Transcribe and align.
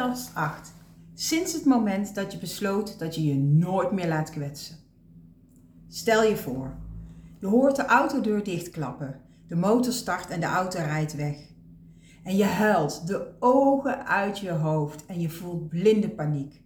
podcast 0.00 0.34
8. 0.34 0.72
Sinds 1.14 1.52
het 1.52 1.64
moment 1.64 2.14
dat 2.14 2.32
je 2.32 2.38
besloot 2.38 2.98
dat 2.98 3.14
je 3.14 3.24
je 3.24 3.34
nooit 3.34 3.90
meer 3.90 4.08
laat 4.08 4.30
kwetsen. 4.30 4.76
Stel 5.88 6.22
je 6.22 6.36
voor, 6.36 6.74
je 7.40 7.46
hoort 7.46 7.76
de 7.76 7.84
autodeur 7.84 8.44
dichtklappen, 8.44 9.20
de 9.48 9.56
motor 9.56 9.92
start 9.92 10.30
en 10.30 10.40
de 10.40 10.46
auto 10.46 10.78
rijdt 10.78 11.14
weg. 11.14 11.36
En 12.22 12.36
je 12.36 12.44
huilt 12.44 13.06
de 13.06 13.32
ogen 13.38 14.06
uit 14.06 14.38
je 14.38 14.50
hoofd 14.50 15.06
en 15.06 15.20
je 15.20 15.30
voelt 15.30 15.68
blinde 15.68 16.10
paniek. 16.10 16.62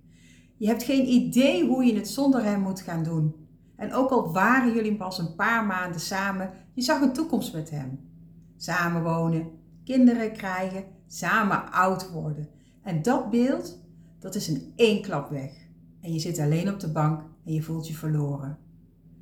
Je 0.56 0.66
hebt 0.66 0.82
geen 0.82 1.06
idee 1.06 1.66
hoe 1.66 1.84
je 1.84 1.94
het 1.94 2.08
zonder 2.08 2.44
hem 2.44 2.60
moet 2.60 2.80
gaan 2.80 3.02
doen. 3.02 3.34
En 3.76 3.94
ook 3.94 4.10
al 4.10 4.32
waren 4.32 4.74
jullie 4.74 4.96
pas 4.96 5.18
een 5.18 5.34
paar 5.34 5.64
maanden 5.64 6.00
samen, 6.00 6.50
je 6.74 6.82
zag 6.82 7.00
een 7.00 7.12
toekomst 7.12 7.52
met 7.52 7.70
hem. 7.70 8.00
Samen 8.56 9.02
wonen, 9.02 9.50
kinderen 9.84 10.32
krijgen, 10.32 10.84
samen 11.06 11.72
oud 11.72 12.10
worden. 12.10 12.54
En 12.84 13.02
dat 13.02 13.30
beeld, 13.30 13.82
dat 14.18 14.34
is 14.34 14.48
in 14.48 14.72
één 14.76 15.02
klap 15.02 15.30
weg. 15.30 15.50
En 16.00 16.12
je 16.12 16.18
zit 16.18 16.38
alleen 16.38 16.72
op 16.72 16.80
de 16.80 16.92
bank 16.92 17.22
en 17.44 17.52
je 17.52 17.62
voelt 17.62 17.88
je 17.88 17.94
verloren. 17.94 18.58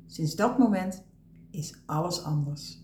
Sinds 0.05 0.35
dat 0.35 0.57
moment 0.57 1.03
is 1.51 1.81
alles 1.85 2.23
anders. 2.23 2.81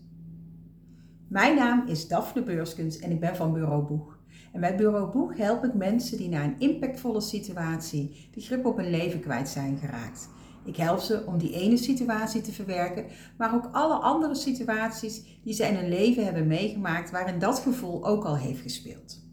Mijn 1.28 1.56
naam 1.56 1.86
is 1.86 2.08
Daphne 2.08 2.42
Beurskens 2.42 2.98
en 2.98 3.10
ik 3.10 3.20
ben 3.20 3.36
van 3.36 3.52
Bureau 3.52 3.86
Boeg. 3.86 4.18
En 4.52 4.60
bij 4.60 4.76
Bureau 4.76 5.12
Boeg 5.12 5.36
help 5.36 5.64
ik 5.64 5.74
mensen 5.74 6.16
die 6.16 6.28
na 6.28 6.44
een 6.44 6.58
impactvolle 6.58 7.20
situatie 7.20 8.28
de 8.30 8.40
grip 8.40 8.64
op 8.64 8.76
hun 8.76 8.90
leven 8.90 9.20
kwijt 9.20 9.48
zijn 9.48 9.78
geraakt. 9.78 10.28
Ik 10.64 10.76
help 10.76 10.98
ze 10.98 11.26
om 11.26 11.38
die 11.38 11.52
ene 11.52 11.76
situatie 11.76 12.40
te 12.40 12.52
verwerken, 12.52 13.06
maar 13.38 13.54
ook 13.54 13.68
alle 13.72 13.94
andere 13.94 14.34
situaties 14.34 15.40
die 15.42 15.54
ze 15.54 15.66
in 15.66 15.74
hun 15.74 15.88
leven 15.88 16.24
hebben 16.24 16.46
meegemaakt 16.46 17.10
waarin 17.10 17.38
dat 17.38 17.58
gevoel 17.58 18.06
ook 18.06 18.24
al 18.24 18.36
heeft 18.36 18.60
gespeeld. 18.60 19.29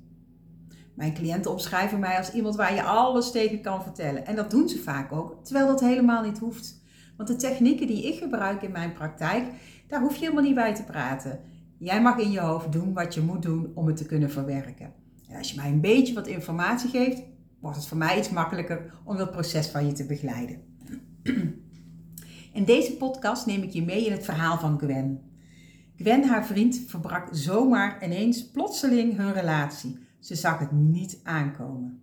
Mijn 0.97 1.13
cliënten 1.13 1.51
omschrijven 1.51 1.99
mij 1.99 2.17
als 2.17 2.33
iemand 2.33 2.55
waar 2.55 2.73
je 2.73 2.83
alles 2.83 3.31
tegen 3.31 3.61
kan 3.61 3.83
vertellen. 3.83 4.25
En 4.25 4.35
dat 4.35 4.51
doen 4.51 4.69
ze 4.69 4.79
vaak 4.79 5.11
ook, 5.11 5.35
terwijl 5.43 5.67
dat 5.67 5.79
helemaal 5.79 6.23
niet 6.23 6.37
hoeft. 6.37 6.83
Want 7.17 7.29
de 7.29 7.35
technieken 7.35 7.87
die 7.87 8.07
ik 8.07 8.19
gebruik 8.19 8.61
in 8.61 8.71
mijn 8.71 8.93
praktijk, 8.93 9.43
daar 9.87 10.01
hoef 10.01 10.15
je 10.15 10.19
helemaal 10.19 10.43
niet 10.43 10.55
bij 10.55 10.75
te 10.75 10.83
praten. 10.83 11.39
Jij 11.77 12.01
mag 12.01 12.17
in 12.17 12.31
je 12.31 12.39
hoofd 12.39 12.71
doen 12.71 12.93
wat 12.93 13.13
je 13.13 13.21
moet 13.21 13.41
doen 13.41 13.71
om 13.73 13.87
het 13.87 13.97
te 13.97 14.05
kunnen 14.05 14.31
verwerken. 14.31 14.93
En 15.29 15.37
als 15.37 15.51
je 15.51 15.55
mij 15.55 15.69
een 15.69 15.81
beetje 15.81 16.13
wat 16.13 16.27
informatie 16.27 16.89
geeft, 16.89 17.23
wordt 17.59 17.77
het 17.77 17.85
voor 17.85 17.97
mij 17.97 18.17
iets 18.17 18.29
makkelijker 18.29 18.93
om 19.03 19.17
dat 19.17 19.31
proces 19.31 19.67
van 19.67 19.85
je 19.85 19.93
te 19.93 20.05
begeleiden. 20.05 20.61
In 22.53 22.63
deze 22.65 22.93
podcast 22.93 23.45
neem 23.45 23.61
ik 23.61 23.71
je 23.71 23.83
mee 23.83 24.05
in 24.05 24.11
het 24.11 24.25
verhaal 24.25 24.59
van 24.59 24.79
Gwen. 24.79 25.21
Gwen, 25.95 26.23
haar 26.23 26.45
vriend, 26.45 26.81
verbrak 26.87 27.27
zomaar 27.31 28.05
ineens 28.05 28.51
plotseling 28.51 29.17
hun 29.17 29.33
relatie. 29.33 30.05
Ze 30.19 30.35
zag 30.35 30.59
het 30.59 30.71
niet 30.71 31.19
aankomen. 31.23 32.01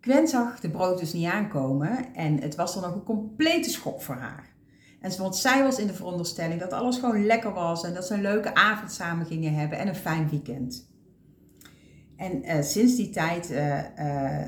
Gwen 0.00 0.28
zag 0.28 0.60
de 0.60 0.70
brood 0.70 0.98
dus 0.98 1.12
niet 1.12 1.26
aankomen 1.26 2.14
en 2.14 2.40
het 2.40 2.54
was 2.54 2.74
dan 2.74 2.84
ook 2.84 2.94
een 2.94 3.02
complete 3.02 3.70
schok 3.70 4.02
voor 4.02 4.14
haar. 4.14 4.54
En 5.00 5.18
want 5.18 5.36
zij 5.36 5.62
was 5.62 5.78
in 5.78 5.86
de 5.86 5.94
veronderstelling 5.94 6.60
dat 6.60 6.72
alles 6.72 6.98
gewoon 6.98 7.26
lekker 7.26 7.52
was 7.52 7.84
en 7.84 7.94
dat 7.94 8.06
ze 8.06 8.14
een 8.14 8.20
leuke 8.20 8.54
avond 8.54 8.92
samen 8.92 9.26
gingen 9.26 9.54
hebben 9.54 9.78
en 9.78 9.88
een 9.88 9.94
fijn 9.94 10.28
weekend. 10.28 10.88
En 12.16 12.44
uh, 12.44 12.62
sinds 12.62 12.96
die 12.96 13.10
tijd, 13.10 13.50
uh, 13.50 13.78
uh, 13.98 14.46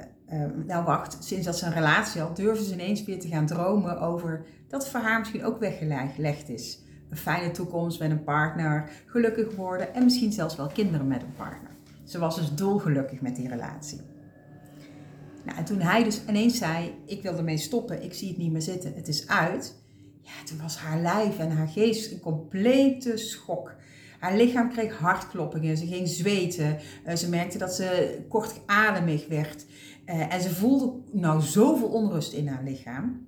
nou 0.66 0.84
wacht, 0.84 1.24
sinds 1.24 1.46
dat 1.46 1.58
ze 1.58 1.66
een 1.66 1.72
relatie 1.72 2.20
had, 2.20 2.36
durfde 2.36 2.64
ze 2.64 2.72
ineens 2.72 3.04
weer 3.04 3.20
te 3.20 3.28
gaan 3.28 3.46
dromen 3.46 4.00
over 4.00 4.46
dat 4.68 4.82
het 4.82 4.90
voor 4.90 5.00
haar 5.00 5.18
misschien 5.18 5.44
ook 5.44 5.58
weggelegd 5.58 6.48
is. 6.48 6.82
Een 7.10 7.16
fijne 7.16 7.50
toekomst 7.50 7.98
met 7.98 8.10
een 8.10 8.24
partner, 8.24 8.90
gelukkig 9.06 9.54
worden 9.54 9.94
en 9.94 10.04
misschien 10.04 10.32
zelfs 10.32 10.56
wel 10.56 10.66
kinderen 10.66 11.06
met 11.06 11.22
een 11.22 11.34
partner. 11.36 11.70
Ze 12.04 12.18
was 12.18 12.36
dus 12.36 12.54
dolgelukkig 12.54 13.20
met 13.20 13.36
die 13.36 13.48
relatie. 13.48 14.00
Nou, 15.44 15.58
en 15.58 15.64
toen 15.64 15.80
hij 15.80 16.04
dus 16.04 16.20
ineens 16.28 16.58
zei, 16.58 16.94
ik 17.06 17.22
wil 17.22 17.36
ermee 17.36 17.56
stoppen, 17.56 18.02
ik 18.02 18.14
zie 18.14 18.28
het 18.28 18.38
niet 18.38 18.52
meer 18.52 18.62
zitten, 18.62 18.92
het 18.94 19.08
is 19.08 19.28
uit. 19.28 19.74
Ja, 20.22 20.44
toen 20.44 20.58
was 20.62 20.76
haar 20.76 21.00
lijf 21.00 21.38
en 21.38 21.50
haar 21.50 21.68
geest 21.68 22.12
een 22.12 22.20
complete 22.20 23.16
schok. 23.16 23.74
Haar 24.18 24.36
lichaam 24.36 24.70
kreeg 24.70 24.98
hartkloppingen, 24.98 25.76
ze 25.76 25.86
ging 25.86 26.08
zweten, 26.08 26.78
eh, 27.04 27.16
ze 27.16 27.28
merkte 27.28 27.58
dat 27.58 27.74
ze 27.74 28.18
kortademig 28.28 29.28
werd. 29.28 29.66
Eh, 30.04 30.34
en 30.34 30.40
ze 30.40 30.54
voelde 30.54 30.92
nou 31.12 31.40
zoveel 31.40 31.88
onrust 31.88 32.32
in 32.32 32.48
haar 32.48 32.62
lichaam. 32.64 33.26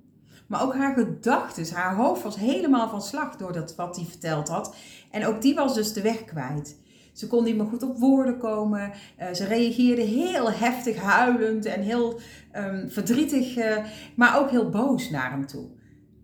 Maar 0.51 0.63
ook 0.63 0.75
haar 0.75 0.93
gedachten, 0.93 1.75
haar 1.75 1.95
hoofd 1.95 2.23
was 2.23 2.35
helemaal 2.35 2.89
van 2.89 3.01
slag 3.01 3.35
door 3.35 3.53
dat 3.53 3.75
wat 3.75 3.95
hij 3.95 4.05
verteld 4.05 4.47
had. 4.47 4.75
En 5.11 5.25
ook 5.25 5.41
die 5.41 5.55
was 5.55 5.73
dus 5.73 5.93
de 5.93 6.01
weg 6.01 6.25
kwijt. 6.25 6.79
Ze 7.13 7.27
kon 7.27 7.43
niet 7.43 7.55
meer 7.55 7.65
goed 7.65 7.83
op 7.83 7.97
woorden 7.97 8.37
komen. 8.37 8.91
Uh, 9.19 9.31
ze 9.33 9.45
reageerde 9.45 10.01
heel 10.01 10.51
heftig 10.51 10.97
huilend 10.97 11.65
en 11.65 11.81
heel 11.81 12.19
um, 12.55 12.89
verdrietig, 12.89 13.57
uh, 13.57 13.85
maar 14.15 14.39
ook 14.39 14.49
heel 14.49 14.69
boos 14.69 15.09
naar 15.09 15.31
hem 15.31 15.47
toe. 15.47 15.69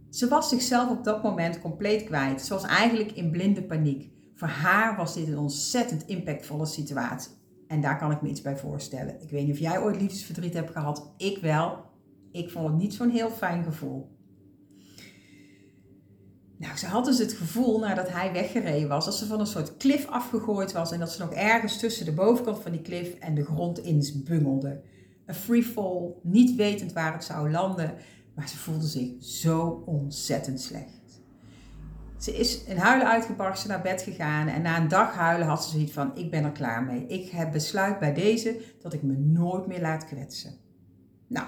Ze 0.10 0.28
was 0.28 0.50
zichzelf 0.50 0.90
op 0.90 1.04
dat 1.04 1.24
moment 1.24 1.60
compleet 1.60 2.04
kwijt. 2.04 2.42
Ze 2.42 2.54
was 2.54 2.64
eigenlijk 2.64 3.12
in 3.12 3.32
blinde 3.32 3.64
paniek. 3.64 4.12
Voor 4.34 4.48
haar 4.48 4.96
was 4.96 5.14
dit 5.14 5.28
een 5.28 5.38
ontzettend 5.38 6.06
impactvolle 6.06 6.66
situatie. 6.66 7.32
En 7.68 7.82
daar 7.82 7.98
kan 7.98 8.12
ik 8.12 8.22
me 8.22 8.30
iets 8.30 8.42
bij 8.42 8.58
voorstellen. 8.58 9.22
Ik 9.22 9.30
weet 9.30 9.46
niet 9.46 9.54
of 9.54 9.60
jij 9.60 9.82
ooit 9.82 10.02
liefdesverdriet 10.02 10.54
hebt 10.54 10.72
gehad. 10.72 11.14
Ik 11.18 11.38
wel. 11.38 11.86
Ik 12.32 12.50
vond 12.50 12.68
het 12.68 12.78
niet 12.78 12.94
zo'n 12.94 13.10
heel 13.10 13.30
fijn 13.30 13.64
gevoel. 13.64 14.17
Nou, 16.58 16.78
ze 16.78 16.86
had 16.86 17.06
dus 17.06 17.18
het 17.18 17.34
gevoel 17.34 17.80
nadat 17.80 18.10
hij 18.10 18.32
weggereden 18.32 18.90
was, 18.90 19.06
dat 19.06 19.16
ze 19.16 19.26
van 19.26 19.40
een 19.40 19.48
soort 19.48 19.78
klif 19.78 20.08
afgegooid 20.08 20.72
was 20.72 20.92
en 20.92 21.00
dat 21.00 21.12
ze 21.12 21.22
nog 21.22 21.34
ergens 21.34 21.80
tussen 21.80 22.06
de 22.06 22.14
bovenkant 22.14 22.62
van 22.62 22.72
die 22.72 22.82
klif 22.82 23.14
en 23.14 23.36
de 23.36 23.46
grond 23.46 23.80
in 23.80 24.24
bungelde. 24.24 24.82
Een 25.26 25.36
free 25.36 25.64
fall, 25.64 26.14
niet 26.24 26.56
wetend 26.56 26.94
waar 26.94 27.14
het 27.14 27.24
zou 27.24 27.52
landen, 27.52 27.94
maar 28.36 28.50
ze 28.50 28.58
voelde 28.58 28.88
zich 28.88 29.12
zo 29.20 29.84
ontzettend 29.86 30.62
slecht. 30.62 31.22
Ze 32.18 32.38
is 32.38 32.64
in 32.64 32.78
huilen 32.78 33.08
uitgebarsten 33.08 33.70
naar 33.70 33.82
bed 33.82 34.02
gegaan 34.02 34.48
en 34.48 34.62
na 34.62 34.78
een 34.78 34.88
dag 34.88 35.14
huilen 35.14 35.48
had 35.48 35.64
ze 35.64 35.70
zoiets 35.70 35.92
van: 35.92 36.12
Ik 36.16 36.32
ben 36.32 36.44
er 36.44 36.52
klaar 36.52 36.84
mee. 36.84 37.08
Ik 37.08 37.30
heb 37.30 37.52
besluit 37.52 38.00
bij 38.00 38.14
deze 38.14 38.62
dat 38.82 38.94
ik 38.94 39.04
me 39.04 39.14
nooit 39.18 39.68
meer 39.68 39.82
laat 39.82 40.06
kwetsen. 40.06 40.54
Nou, 41.28 41.48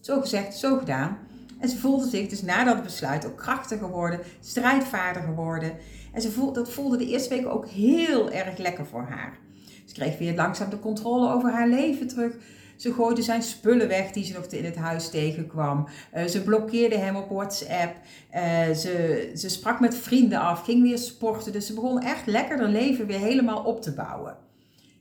zo 0.00 0.20
gezegd, 0.20 0.56
zo 0.56 0.78
gedaan. 0.78 1.18
En 1.58 1.68
ze 1.68 1.78
voelde 1.78 2.08
zich 2.08 2.28
dus 2.28 2.42
na 2.42 2.64
dat 2.64 2.82
besluit 2.82 3.26
ook 3.26 3.36
krachtiger 3.36 3.88
worden, 3.88 4.20
strijdvaardiger 4.40 5.34
worden. 5.34 5.76
En 6.12 6.22
ze 6.22 6.30
voelde, 6.30 6.52
dat 6.52 6.70
voelde 6.70 6.96
de 6.96 7.06
eerste 7.06 7.28
weken 7.28 7.52
ook 7.52 7.68
heel 7.68 8.30
erg 8.30 8.58
lekker 8.58 8.86
voor 8.86 9.02
haar. 9.02 9.38
Ze 9.84 9.94
kreeg 9.94 10.18
weer 10.18 10.34
langzaam 10.34 10.70
de 10.70 10.78
controle 10.78 11.32
over 11.32 11.50
haar 11.50 11.68
leven 11.68 12.08
terug. 12.08 12.34
Ze 12.76 12.92
gooide 12.92 13.22
zijn 13.22 13.42
spullen 13.42 13.88
weg 13.88 14.10
die 14.10 14.24
ze 14.24 14.32
nog 14.32 14.44
in 14.44 14.64
het 14.64 14.76
huis 14.76 15.10
tegenkwam. 15.10 15.88
Uh, 16.14 16.24
ze 16.24 16.42
blokkeerde 16.42 16.96
hem 16.96 17.16
op 17.16 17.28
WhatsApp. 17.28 17.96
Uh, 18.34 18.70
ze, 18.70 19.30
ze 19.34 19.48
sprak 19.48 19.80
met 19.80 19.96
vrienden 19.96 20.40
af, 20.40 20.64
ging 20.64 20.82
weer 20.82 20.98
sporten. 20.98 21.52
Dus 21.52 21.66
ze 21.66 21.74
begon 21.74 22.02
echt 22.02 22.26
lekker 22.26 22.58
haar 22.58 22.68
leven 22.68 23.06
weer 23.06 23.18
helemaal 23.18 23.64
op 23.64 23.82
te 23.82 23.94
bouwen. 23.94 24.36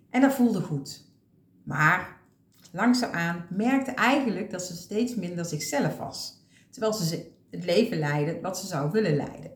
En 0.10 0.22
dat 0.22 0.34
voelde 0.34 0.62
goed. 0.62 1.06
Maar 1.64 2.18
langzaamaan 2.72 3.46
merkte 3.50 3.92
eigenlijk 3.92 4.52
dat 4.52 4.62
ze 4.62 4.76
steeds 4.76 5.16
minder 5.16 5.46
zichzelf 5.46 5.98
was 5.98 6.37
terwijl 6.78 6.94
ze 7.04 7.32
het 7.52 7.66
leven 7.66 8.00
leidde 8.00 8.40
wat 8.42 8.60
ze 8.60 8.68
zou 8.68 8.92
willen 8.92 9.16
leiden. 9.16 9.52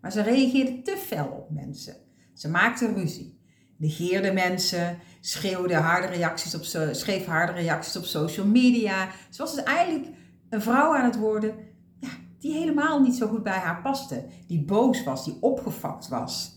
Maar 0.00 0.12
ze 0.12 0.22
reageerde 0.22 0.82
te 0.82 0.96
fel 0.96 1.26
op 1.26 1.50
mensen. 1.50 1.96
Ze 2.34 2.48
maakte 2.48 2.92
ruzie, 2.92 3.40
negeerde 3.76 4.32
mensen, 4.32 4.98
schreeuwde 5.20 5.74
harde 5.74 6.06
reacties 6.06 6.54
op, 6.54 6.64
schreef 6.94 7.26
harde 7.26 7.52
reacties 7.52 7.96
op 7.96 8.04
social 8.04 8.46
media. 8.46 9.08
Ze 9.30 9.42
was 9.42 9.54
dus 9.54 9.64
eigenlijk 9.64 10.06
een 10.48 10.62
vrouw 10.62 10.96
aan 10.96 11.04
het 11.04 11.18
worden 11.18 11.54
ja, 12.00 12.08
die 12.38 12.52
helemaal 12.52 13.00
niet 13.00 13.14
zo 13.14 13.28
goed 13.28 13.42
bij 13.42 13.58
haar 13.58 13.82
paste. 13.82 14.24
Die 14.46 14.64
boos 14.64 15.04
was, 15.04 15.24
die 15.24 15.36
opgefakt 15.40 16.08
was. 16.08 16.56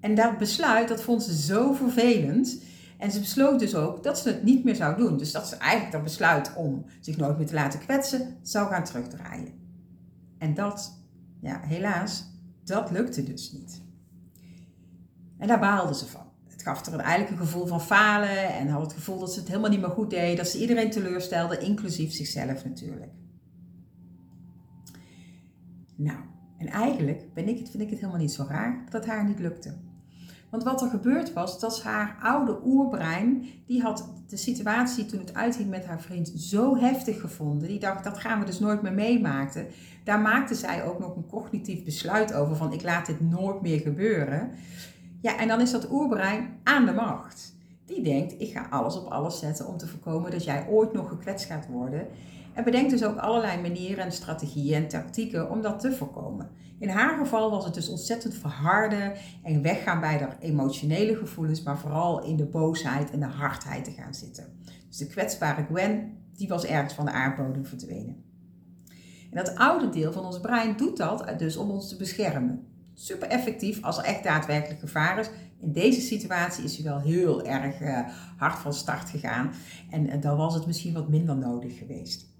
En 0.00 0.14
dat 0.14 0.38
besluit, 0.38 0.88
dat 0.88 1.02
vond 1.02 1.22
ze 1.22 1.36
zo 1.36 1.72
vervelend. 1.72 2.62
En 3.02 3.10
ze 3.10 3.20
besloot 3.20 3.58
dus 3.58 3.74
ook 3.74 4.02
dat 4.02 4.18
ze 4.18 4.28
het 4.28 4.42
niet 4.42 4.64
meer 4.64 4.76
zou 4.76 4.96
doen. 4.96 5.16
Dus 5.16 5.32
dat 5.32 5.48
ze 5.48 5.56
eigenlijk 5.56 5.92
dat 5.92 6.02
besluit 6.02 6.54
om 6.54 6.84
zich 7.00 7.16
nooit 7.16 7.36
meer 7.38 7.46
te 7.46 7.54
laten 7.54 7.80
kwetsen, 7.80 8.36
zou 8.42 8.68
gaan 8.68 8.84
terugdraaien. 8.84 9.52
En 10.38 10.54
dat, 10.54 11.02
ja, 11.40 11.60
helaas, 11.60 12.24
dat 12.64 12.90
lukte 12.90 13.22
dus 13.22 13.52
niet. 13.52 13.82
En 15.38 15.48
daar 15.48 15.60
baalde 15.60 15.94
ze 15.94 16.06
van. 16.06 16.26
Het 16.48 16.62
gaf 16.62 16.86
er 16.86 16.98
eigenlijk 16.98 17.30
een 17.30 17.46
gevoel 17.46 17.66
van 17.66 17.80
falen 17.80 18.54
en 18.54 18.68
had 18.68 18.82
het 18.82 18.92
gevoel 18.92 19.18
dat 19.18 19.32
ze 19.32 19.38
het 19.38 19.48
helemaal 19.48 19.70
niet 19.70 19.80
meer 19.80 19.90
goed 19.90 20.10
deed, 20.10 20.36
dat 20.36 20.48
ze 20.48 20.60
iedereen 20.60 20.90
teleurstelde, 20.90 21.58
inclusief 21.58 22.12
zichzelf 22.12 22.64
natuurlijk. 22.64 23.12
Nou, 25.96 26.18
en 26.58 26.66
eigenlijk 26.66 27.34
ben 27.34 27.48
ik 27.48 27.56
vind 27.56 27.82
ik 27.82 27.90
het 27.90 27.98
helemaal 27.98 28.20
niet 28.20 28.32
zo 28.32 28.46
raar 28.48 28.82
dat 28.84 28.92
het 28.92 29.12
haar 29.12 29.24
niet 29.24 29.38
lukte. 29.38 29.74
Want 30.52 30.64
wat 30.64 30.82
er 30.82 30.88
gebeurd 30.88 31.32
was, 31.32 31.60
dat 31.60 31.82
haar 31.82 32.16
oude 32.22 32.58
oerbrein, 32.64 33.44
die 33.66 33.82
had 33.82 34.12
de 34.26 34.36
situatie 34.36 35.06
toen 35.06 35.18
het 35.18 35.34
uitging 35.34 35.70
met 35.70 35.86
haar 35.86 36.00
vriend 36.00 36.28
zo 36.28 36.76
heftig 36.76 37.20
gevonden. 37.20 37.68
Die 37.68 37.78
dacht, 37.78 38.04
dat 38.04 38.18
gaan 38.18 38.40
we 38.40 38.46
dus 38.46 38.58
nooit 38.58 38.82
meer 38.82 38.92
meemaken. 38.92 39.66
Daar 40.04 40.20
maakte 40.20 40.54
zij 40.54 40.84
ook 40.84 40.98
nog 40.98 41.16
een 41.16 41.26
cognitief 41.26 41.84
besluit 41.84 42.34
over 42.34 42.56
van, 42.56 42.72
ik 42.72 42.82
laat 42.82 43.06
dit 43.06 43.20
nooit 43.20 43.62
meer 43.62 43.80
gebeuren. 43.80 44.50
Ja, 45.20 45.38
en 45.38 45.48
dan 45.48 45.60
is 45.60 45.70
dat 45.70 45.90
oerbrein 45.90 46.58
aan 46.62 46.86
de 46.86 46.92
macht. 46.92 47.54
die 47.86 48.02
denkt, 48.02 48.40
ik 48.40 48.52
ga 48.52 48.66
alles 48.70 48.96
op 48.96 49.06
alles 49.06 49.38
zetten 49.38 49.66
om 49.66 49.76
te 49.76 49.86
voorkomen 49.88 50.30
dat 50.30 50.44
jij 50.44 50.66
ooit 50.68 50.92
nog 50.92 51.08
gekwetst 51.08 51.46
gaat 51.46 51.66
worden. 51.66 52.06
En 52.54 52.64
bedenkt 52.64 52.90
dus 52.90 53.04
ook 53.04 53.16
allerlei 53.16 53.60
manieren 53.60 54.04
en 54.04 54.12
strategieën 54.12 54.82
en 54.82 54.88
tactieken 54.88 55.50
om 55.50 55.62
dat 55.62 55.80
te 55.80 55.92
voorkomen. 55.92 56.50
In 56.78 56.88
haar 56.88 57.18
geval 57.18 57.50
was 57.50 57.64
het 57.64 57.74
dus 57.74 57.88
ontzettend 57.88 58.34
verharden 58.34 59.12
en 59.42 59.62
weggaan 59.62 60.00
bij 60.00 60.18
de 60.18 60.28
emotionele 60.40 61.16
gevoelens, 61.16 61.62
maar 61.62 61.78
vooral 61.78 62.24
in 62.24 62.36
de 62.36 62.46
boosheid 62.46 63.10
en 63.10 63.20
de 63.20 63.26
hardheid 63.26 63.84
te 63.84 63.90
gaan 63.90 64.14
zitten. 64.14 64.44
Dus 64.88 64.96
de 64.96 65.06
kwetsbare 65.06 65.64
Gwen, 65.64 66.18
die 66.34 66.48
was 66.48 66.64
ergens 66.64 66.94
van 66.94 67.04
de 67.04 67.10
aardbodem 67.10 67.66
verdwenen. 67.66 68.24
En 69.30 69.44
dat 69.44 69.54
oude 69.54 69.88
deel 69.88 70.12
van 70.12 70.24
ons 70.24 70.40
brein 70.40 70.76
doet 70.76 70.96
dat 70.96 71.34
dus 71.38 71.56
om 71.56 71.70
ons 71.70 71.88
te 71.88 71.96
beschermen. 71.96 72.66
Super 72.94 73.28
effectief 73.28 73.82
als 73.82 73.98
er 73.98 74.04
echt 74.04 74.22
daadwerkelijk 74.22 74.80
gevaar 74.80 75.18
is. 75.18 75.30
In 75.60 75.72
deze 75.72 76.00
situatie 76.00 76.64
is 76.64 76.76
hij 76.76 76.84
wel 76.84 77.00
heel 77.00 77.44
erg 77.44 77.80
uh, 77.80 78.08
hard 78.36 78.58
van 78.58 78.74
start 78.74 79.10
gegaan. 79.10 79.50
En 79.90 80.06
uh, 80.06 80.20
dan 80.20 80.36
was 80.36 80.54
het 80.54 80.66
misschien 80.66 80.94
wat 80.94 81.08
minder 81.08 81.36
nodig 81.36 81.78
geweest. 81.78 82.31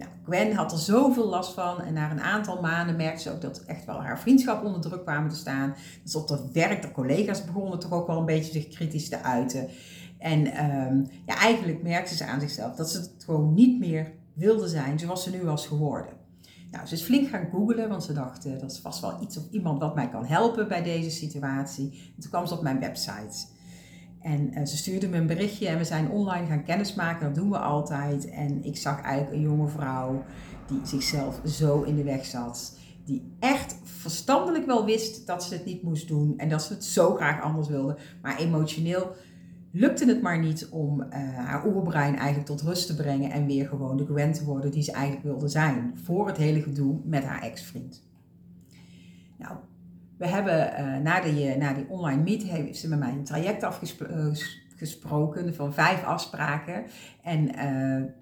Nou, 0.00 0.12
Gwen 0.24 0.52
had 0.52 0.72
er 0.72 0.78
zoveel 0.78 1.28
last 1.28 1.54
van 1.54 1.80
en 1.80 1.92
na 1.92 2.10
een 2.10 2.20
aantal 2.20 2.60
maanden 2.60 2.96
merkte 2.96 3.22
ze 3.22 3.30
ook 3.30 3.40
dat 3.40 3.62
echt 3.66 3.84
wel 3.84 4.02
haar 4.02 4.20
vriendschap 4.20 4.64
onder 4.64 4.80
druk 4.80 5.02
kwamen 5.02 5.30
te 5.30 5.36
staan. 5.36 5.74
Dus 6.02 6.14
op 6.14 6.28
het 6.28 6.52
werk, 6.52 6.82
de 6.82 6.92
collega's 6.92 7.44
begonnen 7.44 7.78
toch 7.78 7.92
ook 7.92 8.06
wel 8.06 8.18
een 8.18 8.24
beetje 8.24 8.52
zich 8.52 8.68
kritisch 8.68 9.08
te 9.08 9.22
uiten. 9.22 9.68
En 10.18 10.64
um, 10.64 11.08
ja, 11.26 11.36
eigenlijk 11.36 11.82
merkte 11.82 12.14
ze 12.14 12.24
aan 12.24 12.40
zichzelf 12.40 12.74
dat 12.74 12.90
ze 12.90 12.98
het 12.98 13.24
gewoon 13.24 13.54
niet 13.54 13.78
meer 13.78 14.12
wilde 14.32 14.68
zijn 14.68 14.98
zoals 14.98 15.22
ze 15.22 15.30
nu 15.30 15.42
was 15.42 15.66
geworden. 15.66 16.12
Nou, 16.70 16.86
ze 16.86 16.94
is 16.94 17.02
flink 17.02 17.28
gaan 17.28 17.48
googlen, 17.50 17.88
want 17.88 18.04
ze 18.04 18.12
dacht, 18.12 18.46
uh, 18.46 18.58
dat 18.58 18.70
is 18.70 18.78
vast 18.78 19.00
wel 19.00 19.22
iets 19.22 19.36
of 19.36 19.44
iemand 19.50 19.80
wat 19.80 19.94
mij 19.94 20.08
kan 20.08 20.24
helpen 20.26 20.68
bij 20.68 20.82
deze 20.82 21.10
situatie. 21.10 22.12
En 22.16 22.22
toen 22.22 22.30
kwam 22.30 22.46
ze 22.46 22.54
op 22.54 22.62
mijn 22.62 22.80
website. 22.80 23.46
En 24.22 24.58
uh, 24.58 24.66
ze 24.66 24.76
stuurde 24.76 25.08
me 25.08 25.16
een 25.16 25.26
berichtje 25.26 25.68
en 25.68 25.78
we 25.78 25.84
zijn 25.84 26.10
online 26.10 26.46
gaan 26.46 26.64
kennismaken, 26.64 27.26
dat 27.26 27.34
doen 27.34 27.50
we 27.50 27.58
altijd. 27.58 28.30
En 28.30 28.64
ik 28.64 28.76
zag 28.76 29.00
eigenlijk 29.00 29.34
een 29.34 29.48
jonge 29.48 29.68
vrouw 29.68 30.24
die 30.66 30.80
zichzelf 30.84 31.40
zo 31.44 31.82
in 31.82 31.96
de 31.96 32.04
weg 32.04 32.24
zat. 32.24 32.78
Die 33.04 33.36
echt 33.38 33.76
verstandelijk 33.82 34.66
wel 34.66 34.84
wist 34.84 35.26
dat 35.26 35.44
ze 35.44 35.54
het 35.54 35.64
niet 35.64 35.82
moest 35.82 36.08
doen 36.08 36.38
en 36.38 36.48
dat 36.48 36.62
ze 36.62 36.72
het 36.72 36.84
zo 36.84 37.14
graag 37.14 37.42
anders 37.42 37.68
wilde. 37.68 37.96
Maar 38.22 38.38
emotioneel 38.38 39.12
lukte 39.72 40.06
het 40.06 40.22
maar 40.22 40.38
niet 40.38 40.68
om 40.68 41.00
uh, 41.00 41.08
haar 41.36 41.66
oerbrein 41.66 42.16
eigenlijk 42.16 42.46
tot 42.46 42.62
rust 42.62 42.86
te 42.86 42.94
brengen 42.94 43.30
en 43.30 43.46
weer 43.46 43.68
gewoon 43.68 43.96
de 43.96 44.06
Gwen 44.06 44.32
te 44.32 44.44
worden 44.44 44.70
die 44.70 44.82
ze 44.82 44.92
eigenlijk 44.92 45.24
wilde 45.24 45.48
zijn 45.48 45.92
voor 46.04 46.26
het 46.26 46.36
hele 46.36 46.62
gedoe 46.62 46.98
met 47.04 47.24
haar 47.24 47.42
ex-vriend. 47.42 48.02
Nou, 49.38 49.56
we 50.20 50.26
hebben 50.26 50.72
uh, 50.78 50.96
na, 50.96 51.20
die, 51.20 51.56
na 51.56 51.72
die 51.72 51.88
online 51.88 52.22
meet 52.22 52.42
heeft 52.42 52.78
ze 52.78 52.88
met 52.88 52.98
mij 52.98 53.10
een 53.10 53.24
traject 53.24 53.62
afgesproken 53.62 55.46
uh, 55.46 55.52
van 55.52 55.74
vijf 55.74 56.04
afspraken. 56.04 56.84
En 57.22 57.50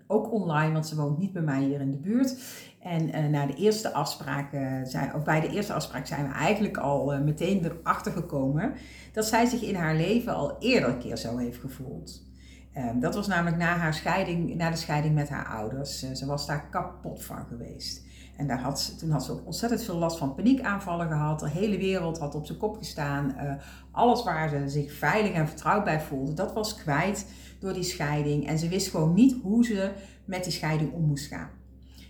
ook 0.07 0.33
online, 0.33 0.73
want 0.73 0.87
ze 0.87 0.97
woont 0.97 1.19
niet 1.19 1.33
bij 1.33 1.43
mij 1.43 1.63
hier 1.63 1.81
in 1.81 1.91
de 1.91 1.97
buurt. 1.97 2.37
En 2.83 3.31
na 3.31 3.47
de 3.47 3.55
eerste 3.55 3.93
afspraak, 3.93 4.51
zijn, 4.85 5.15
of 5.15 5.25
bij 5.25 5.41
de 5.41 5.49
eerste 5.49 5.73
afspraak 5.73 6.07
zijn 6.07 6.29
we 6.29 6.35
eigenlijk 6.35 6.77
al 6.77 7.21
meteen 7.21 7.65
erachter 7.65 8.13
gekomen 8.13 8.73
dat 9.13 9.27
zij 9.27 9.47
zich 9.47 9.63
in 9.63 9.75
haar 9.75 9.97
leven 9.97 10.35
al 10.35 10.57
eerder 10.59 10.89
een 10.89 10.99
keer 10.99 11.17
zo 11.17 11.37
heeft 11.37 11.61
gevoeld. 11.61 12.27
Um, 12.77 13.01
dat 13.01 13.15
was 13.15 13.27
namelijk 13.27 13.57
na, 13.57 13.77
haar 13.77 13.95
scheiding, 13.95 14.55
na 14.55 14.71
de 14.71 14.77
scheiding 14.77 15.15
met 15.15 15.29
haar 15.29 15.47
ouders. 15.47 16.13
ze 16.13 16.27
was 16.27 16.47
daar 16.47 16.69
kapot 16.71 17.25
van 17.25 17.47
geweest. 17.49 18.07
En 18.39 18.47
daar 18.47 18.61
had 18.61 18.81
ze, 18.81 18.97
toen 18.97 19.11
had 19.11 19.25
ze 19.25 19.33
ook 19.33 19.47
ontzettend 19.47 19.83
veel 19.83 19.97
last 19.97 20.19
van 20.19 20.35
paniekaanvallen 20.35 21.09
gehad. 21.09 21.41
De 21.41 21.49
hele 21.49 21.79
wereld 21.79 22.19
had 22.19 22.35
op 22.35 22.47
zijn 22.47 22.59
kop 22.59 22.77
gestaan. 22.77 23.35
Uh, 23.37 23.53
alles 23.91 24.25
waar 24.25 24.49
ze 24.49 24.69
zich 24.69 24.93
veilig 24.93 25.33
en 25.33 25.49
vertrouwd 25.49 25.85
bij 25.85 26.01
voelde, 26.01 26.35
dat 26.35 26.53
was 26.53 26.75
kwijt 26.75 27.27
door 27.61 27.73
die 27.73 27.83
scheiding. 27.83 28.47
En 28.47 28.59
ze 28.59 28.69
wist 28.69 28.91
gewoon 28.91 29.15
niet 29.15 29.37
hoe 29.43 29.65
ze 29.65 29.91
met 30.25 30.45
die 30.45 30.53
scheiding 30.53 30.93
om 30.93 31.05
moest 31.07 31.27
gaan. 31.27 31.49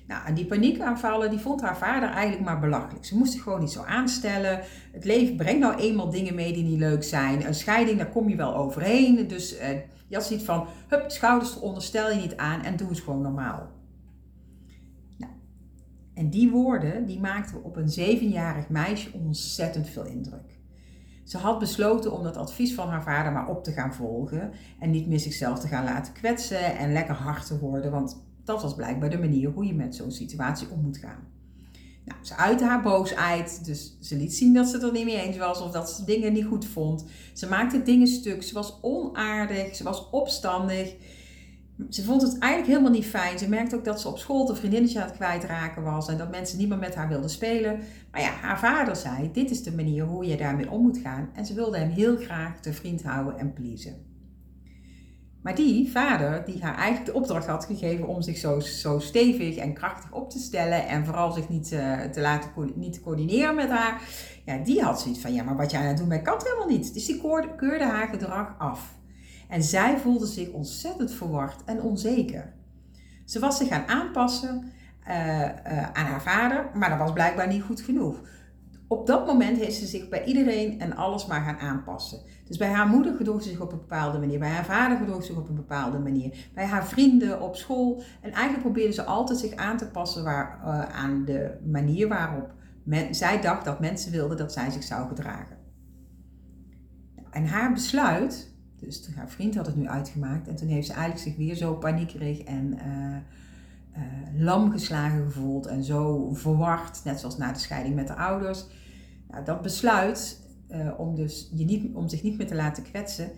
Nou, 0.06 0.26
en 0.26 0.34
die 0.34 0.46
paniekaanvallen, 0.46 1.30
die 1.30 1.38
vond 1.38 1.60
haar 1.60 1.76
vader 1.76 2.08
eigenlijk 2.08 2.44
maar 2.44 2.60
belachelijk. 2.60 3.04
Ze 3.04 3.16
moest 3.16 3.32
zich 3.32 3.42
gewoon 3.42 3.60
niet 3.60 3.70
zo 3.70 3.82
aanstellen. 3.82 4.60
Het 4.92 5.04
leven 5.04 5.36
brengt 5.36 5.60
nou 5.60 5.74
eenmaal 5.76 6.10
dingen 6.10 6.34
mee 6.34 6.52
die 6.52 6.64
niet 6.64 6.78
leuk 6.78 7.04
zijn. 7.04 7.46
Een 7.46 7.54
scheiding, 7.54 7.98
daar 7.98 8.10
kom 8.10 8.28
je 8.28 8.36
wel 8.36 8.56
overheen. 8.56 9.28
Dus 9.28 9.60
uh, 9.60 9.68
je 10.08 10.14
had 10.14 10.24
zoiets 10.24 10.44
van, 10.44 10.66
hup, 10.88 11.10
schouders 11.10 11.58
onderstel 11.58 12.10
je 12.10 12.20
niet 12.20 12.36
aan 12.36 12.62
en 12.62 12.76
doe 12.76 12.88
het 12.88 13.00
gewoon 13.00 13.22
normaal. 13.22 13.77
En 16.18 16.30
die 16.30 16.50
woorden 16.50 17.06
die 17.06 17.20
maakten 17.20 17.64
op 17.64 17.76
een 17.76 17.88
zevenjarig 17.88 18.68
meisje 18.68 19.12
ontzettend 19.12 19.88
veel 19.88 20.04
indruk. 20.04 20.58
Ze 21.24 21.38
had 21.38 21.58
besloten 21.58 22.12
om 22.12 22.22
dat 22.22 22.36
advies 22.36 22.74
van 22.74 22.88
haar 22.88 23.02
vader 23.02 23.32
maar 23.32 23.48
op 23.48 23.64
te 23.64 23.72
gaan 23.72 23.94
volgen 23.94 24.52
en 24.78 24.90
niet 24.90 25.06
meer 25.06 25.20
zichzelf 25.20 25.58
te 25.58 25.68
gaan 25.68 25.84
laten 25.84 26.12
kwetsen 26.12 26.78
en 26.78 26.92
lekker 26.92 27.14
hard 27.14 27.46
te 27.46 27.58
worden, 27.58 27.90
want 27.90 28.24
dat 28.44 28.62
was 28.62 28.74
blijkbaar 28.74 29.10
de 29.10 29.18
manier 29.18 29.50
hoe 29.50 29.64
je 29.64 29.74
met 29.74 29.94
zo'n 29.94 30.10
situatie 30.10 30.70
om 30.70 30.80
moet 30.80 30.96
gaan. 30.96 31.26
Nou, 32.04 32.24
ze 32.24 32.36
uitte 32.36 32.64
haar 32.64 32.82
boosheid, 32.82 33.64
dus 33.64 33.96
ze 34.00 34.16
liet 34.16 34.34
zien 34.34 34.54
dat 34.54 34.66
ze 34.66 34.74
het 34.74 34.82
er 34.82 34.92
niet 34.92 35.04
mee 35.04 35.20
eens 35.20 35.36
was 35.36 35.60
of 35.60 35.70
dat 35.70 35.90
ze 35.90 36.04
dingen 36.04 36.32
niet 36.32 36.44
goed 36.44 36.66
vond. 36.66 37.04
Ze 37.32 37.48
maakte 37.48 37.82
dingen 37.82 38.06
stuk, 38.06 38.42
ze 38.42 38.54
was 38.54 38.78
onaardig, 38.80 39.74
ze 39.74 39.84
was 39.84 40.10
opstandig 40.10 40.94
ze 41.88 42.04
vond 42.04 42.22
het 42.22 42.38
eigenlijk 42.38 42.72
helemaal 42.72 42.98
niet 42.98 43.06
fijn. 43.06 43.38
Ze 43.38 43.48
merkte 43.48 43.76
ook 43.76 43.84
dat 43.84 44.00
ze 44.00 44.08
op 44.08 44.18
school 44.18 44.46
de 44.46 44.54
vriendinnetje 44.54 45.00
aan 45.00 45.06
het 45.06 45.16
kwijtraken 45.16 45.82
was 45.82 46.08
en 46.08 46.18
dat 46.18 46.30
mensen 46.30 46.58
niet 46.58 46.68
meer 46.68 46.78
met 46.78 46.94
haar 46.94 47.08
wilden 47.08 47.30
spelen. 47.30 47.80
Maar 48.10 48.20
ja, 48.20 48.30
haar 48.30 48.58
vader 48.58 48.96
zei: 48.96 49.32
Dit 49.32 49.50
is 49.50 49.62
de 49.62 49.74
manier 49.74 50.04
hoe 50.04 50.26
je 50.26 50.36
daarmee 50.36 50.70
om 50.70 50.82
moet 50.82 50.98
gaan. 50.98 51.30
En 51.34 51.46
ze 51.46 51.54
wilde 51.54 51.78
hem 51.78 51.90
heel 51.90 52.16
graag 52.16 52.60
te 52.60 52.72
vriend 52.72 53.02
houden 53.02 53.38
en 53.38 53.52
pleasen. 53.52 54.06
Maar 55.42 55.54
die 55.54 55.90
vader, 55.90 56.44
die 56.44 56.62
haar 56.62 56.76
eigenlijk 56.76 57.06
de 57.06 57.18
opdracht 57.18 57.46
had 57.46 57.64
gegeven 57.64 58.06
om 58.06 58.22
zich 58.22 58.36
zo, 58.36 58.60
zo 58.60 58.98
stevig 58.98 59.56
en 59.56 59.74
krachtig 59.74 60.12
op 60.12 60.30
te 60.30 60.38
stellen 60.38 60.86
en 60.86 61.04
vooral 61.04 61.32
zich 61.32 61.48
niet 61.48 61.72
uh, 61.72 62.00
te 62.00 62.20
laten 62.20 62.50
niet 62.74 62.92
te 62.92 63.00
coördineren 63.00 63.54
met 63.54 63.70
haar, 63.70 64.02
ja, 64.44 64.56
die 64.56 64.82
had 64.82 65.00
zoiets 65.00 65.20
van: 65.20 65.34
Ja, 65.34 65.42
maar 65.42 65.56
wat 65.56 65.70
jij 65.70 65.80
aan 65.80 65.86
het 65.86 65.96
doen 65.96 66.08
bent, 66.08 66.22
kan 66.22 66.40
helemaal 66.44 66.68
niet. 66.68 66.94
Dus 66.94 67.06
die 67.06 67.20
keurde 67.56 67.84
haar 67.84 68.08
gedrag 68.08 68.54
af. 68.58 68.97
En 69.48 69.62
zij 69.62 69.98
voelde 69.98 70.26
zich 70.26 70.50
ontzettend 70.50 71.12
verward 71.12 71.64
en 71.64 71.82
onzeker. 71.82 72.52
Ze 73.24 73.38
was 73.38 73.56
zich 73.56 73.68
gaan 73.68 73.86
aanpassen 73.86 74.72
uh, 75.08 75.14
uh, 75.14 75.90
aan 75.92 76.06
haar 76.06 76.22
vader, 76.22 76.70
maar 76.74 76.88
dat 76.88 76.98
was 76.98 77.12
blijkbaar 77.12 77.48
niet 77.48 77.62
goed 77.62 77.80
genoeg. 77.80 78.20
Op 78.88 79.06
dat 79.06 79.26
moment 79.26 79.58
heeft 79.58 79.76
ze 79.76 79.86
zich 79.86 80.08
bij 80.08 80.24
iedereen 80.24 80.80
en 80.80 80.96
alles 80.96 81.26
maar 81.26 81.42
gaan 81.42 81.58
aanpassen. 81.58 82.18
Dus 82.44 82.56
bij 82.56 82.68
haar 82.68 82.86
moeder 82.86 83.16
gedroeg 83.16 83.42
ze 83.42 83.48
zich 83.48 83.60
op 83.60 83.72
een 83.72 83.78
bepaalde 83.78 84.18
manier, 84.18 84.38
bij 84.38 84.48
haar 84.48 84.64
vader 84.64 84.96
gedroeg 84.96 85.20
ze 85.20 85.26
zich 85.26 85.36
op 85.36 85.48
een 85.48 85.54
bepaalde 85.54 85.98
manier, 85.98 86.48
bij 86.54 86.64
haar 86.64 86.86
vrienden 86.86 87.40
op 87.40 87.56
school. 87.56 88.02
En 88.20 88.32
eigenlijk 88.32 88.62
probeerde 88.62 88.92
ze 88.92 89.04
altijd 89.04 89.38
zich 89.38 89.54
aan 89.54 89.76
te 89.76 89.90
passen 89.90 90.24
waar, 90.24 90.60
uh, 90.64 90.82
aan 90.82 91.24
de 91.24 91.58
manier 91.70 92.08
waarop 92.08 92.54
men, 92.82 93.14
zij 93.14 93.40
dacht 93.40 93.64
dat 93.64 93.80
mensen 93.80 94.12
wilden 94.12 94.36
dat 94.36 94.52
zij 94.52 94.70
zich 94.70 94.82
zou 94.82 95.08
gedragen. 95.08 95.56
En 97.30 97.46
haar 97.46 97.72
besluit 97.72 98.56
dus 98.80 99.08
haar 99.14 99.30
vriend 99.30 99.54
had 99.54 99.66
het 99.66 99.76
nu 99.76 99.88
uitgemaakt. 99.88 100.48
En 100.48 100.56
toen 100.56 100.68
heeft 100.68 100.86
ze 100.86 100.92
eigenlijk 100.92 101.22
zich 101.22 101.36
weer 101.36 101.54
zo 101.54 101.74
paniekerig 101.74 102.42
en 102.42 102.78
uh, 102.86 103.16
lam 104.42 104.70
geslagen 104.70 105.24
gevoeld. 105.24 105.66
En 105.66 105.84
zo 105.84 106.30
verward, 106.32 107.04
net 107.04 107.20
zoals 107.20 107.36
na 107.36 107.52
de 107.52 107.58
scheiding 107.58 107.94
met 107.94 108.06
de 108.06 108.14
ouders. 108.14 108.64
Nou, 109.30 109.44
dat 109.44 109.62
besluit 109.62 110.40
uh, 110.70 110.90
om, 110.96 111.14
dus 111.14 111.50
je 111.54 111.64
niet, 111.64 111.94
om 111.94 112.08
zich 112.08 112.22
niet 112.22 112.38
meer 112.38 112.46
te 112.46 112.54
laten 112.54 112.82
kwetsen, 112.82 113.30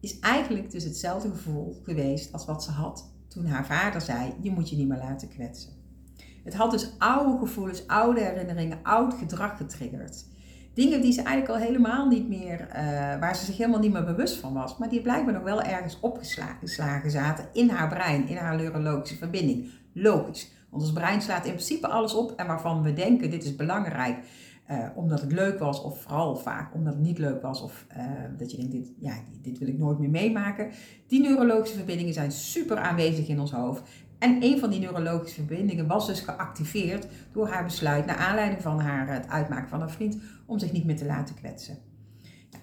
is 0.00 0.18
eigenlijk 0.18 0.70
dus 0.70 0.84
hetzelfde 0.84 1.30
gevoel 1.30 1.80
geweest 1.82 2.32
als 2.32 2.44
wat 2.44 2.64
ze 2.64 2.70
had 2.70 3.14
toen 3.28 3.46
haar 3.46 3.66
vader 3.66 4.00
zei: 4.00 4.34
Je 4.40 4.50
moet 4.50 4.70
je 4.70 4.76
niet 4.76 4.88
meer 4.88 4.98
laten 4.98 5.28
kwetsen. 5.28 5.72
Het 6.44 6.54
had 6.54 6.70
dus 6.70 6.90
oude 6.98 7.38
gevoelens, 7.38 7.86
oude 7.86 8.20
herinneringen, 8.20 8.78
oud 8.82 9.14
gedrag 9.14 9.56
getriggerd. 9.56 10.24
Dingen 10.76 11.00
die 11.00 11.12
ze 11.12 11.22
eigenlijk 11.22 11.60
al 11.60 11.66
helemaal 11.66 12.08
niet 12.08 12.28
meer, 12.28 12.60
uh, 12.60 12.74
waar 13.20 13.36
ze 13.36 13.44
zich 13.44 13.56
helemaal 13.56 13.80
niet 13.80 13.92
meer 13.92 14.04
bewust 14.04 14.36
van 14.36 14.52
was, 14.52 14.78
maar 14.78 14.88
die 14.88 15.00
blijkbaar 15.00 15.34
nog 15.34 15.42
wel 15.42 15.62
ergens 15.62 16.00
opgeslagen 16.00 17.10
zaten 17.10 17.48
in 17.52 17.68
haar 17.68 17.88
brein, 17.88 18.28
in 18.28 18.36
haar 18.36 18.56
neurologische 18.56 19.16
verbinding. 19.16 19.70
Logisch, 19.92 20.52
want 20.70 20.82
ons 20.82 20.92
brein 20.92 21.22
slaat 21.22 21.44
in 21.44 21.52
principe 21.52 21.86
alles 21.86 22.14
op 22.14 22.32
en 22.36 22.46
waarvan 22.46 22.82
we 22.82 22.92
denken 22.92 23.30
dit 23.30 23.44
is 23.44 23.56
belangrijk. 23.56 24.18
Uh, 24.70 24.86
omdat 24.94 25.20
het 25.20 25.32
leuk 25.32 25.58
was, 25.58 25.82
of 25.82 26.02
vooral 26.02 26.36
vaak 26.36 26.74
omdat 26.74 26.94
het 26.94 27.02
niet 27.02 27.18
leuk 27.18 27.42
was, 27.42 27.62
of 27.62 27.86
uh, 27.96 28.04
dat 28.36 28.50
je 28.50 28.56
denkt, 28.56 28.72
dit, 28.72 28.92
ja, 28.98 29.14
dit 29.42 29.58
wil 29.58 29.68
ik 29.68 29.78
nooit 29.78 29.98
meer 29.98 30.10
meemaken. 30.10 30.70
Die 31.06 31.20
neurologische 31.20 31.76
verbindingen 31.76 32.12
zijn 32.12 32.32
super 32.32 32.76
aanwezig 32.76 33.28
in 33.28 33.40
ons 33.40 33.52
hoofd. 33.52 33.82
En 34.18 34.42
een 34.42 34.58
van 34.58 34.70
die 34.70 34.80
neurologische 34.80 35.34
verbindingen 35.34 35.86
was 35.86 36.06
dus 36.06 36.20
geactiveerd 36.20 37.06
door 37.32 37.48
haar 37.48 37.64
besluit, 37.64 38.06
naar 38.06 38.16
aanleiding 38.16 38.62
van 38.62 38.80
haar, 38.80 39.08
het 39.08 39.28
uitmaken 39.28 39.68
van 39.68 39.82
een 39.82 39.90
vriend, 39.90 40.18
om 40.46 40.58
zich 40.58 40.72
niet 40.72 40.84
meer 40.84 40.96
te 40.96 41.04
laten 41.04 41.34
kwetsen. 41.34 41.78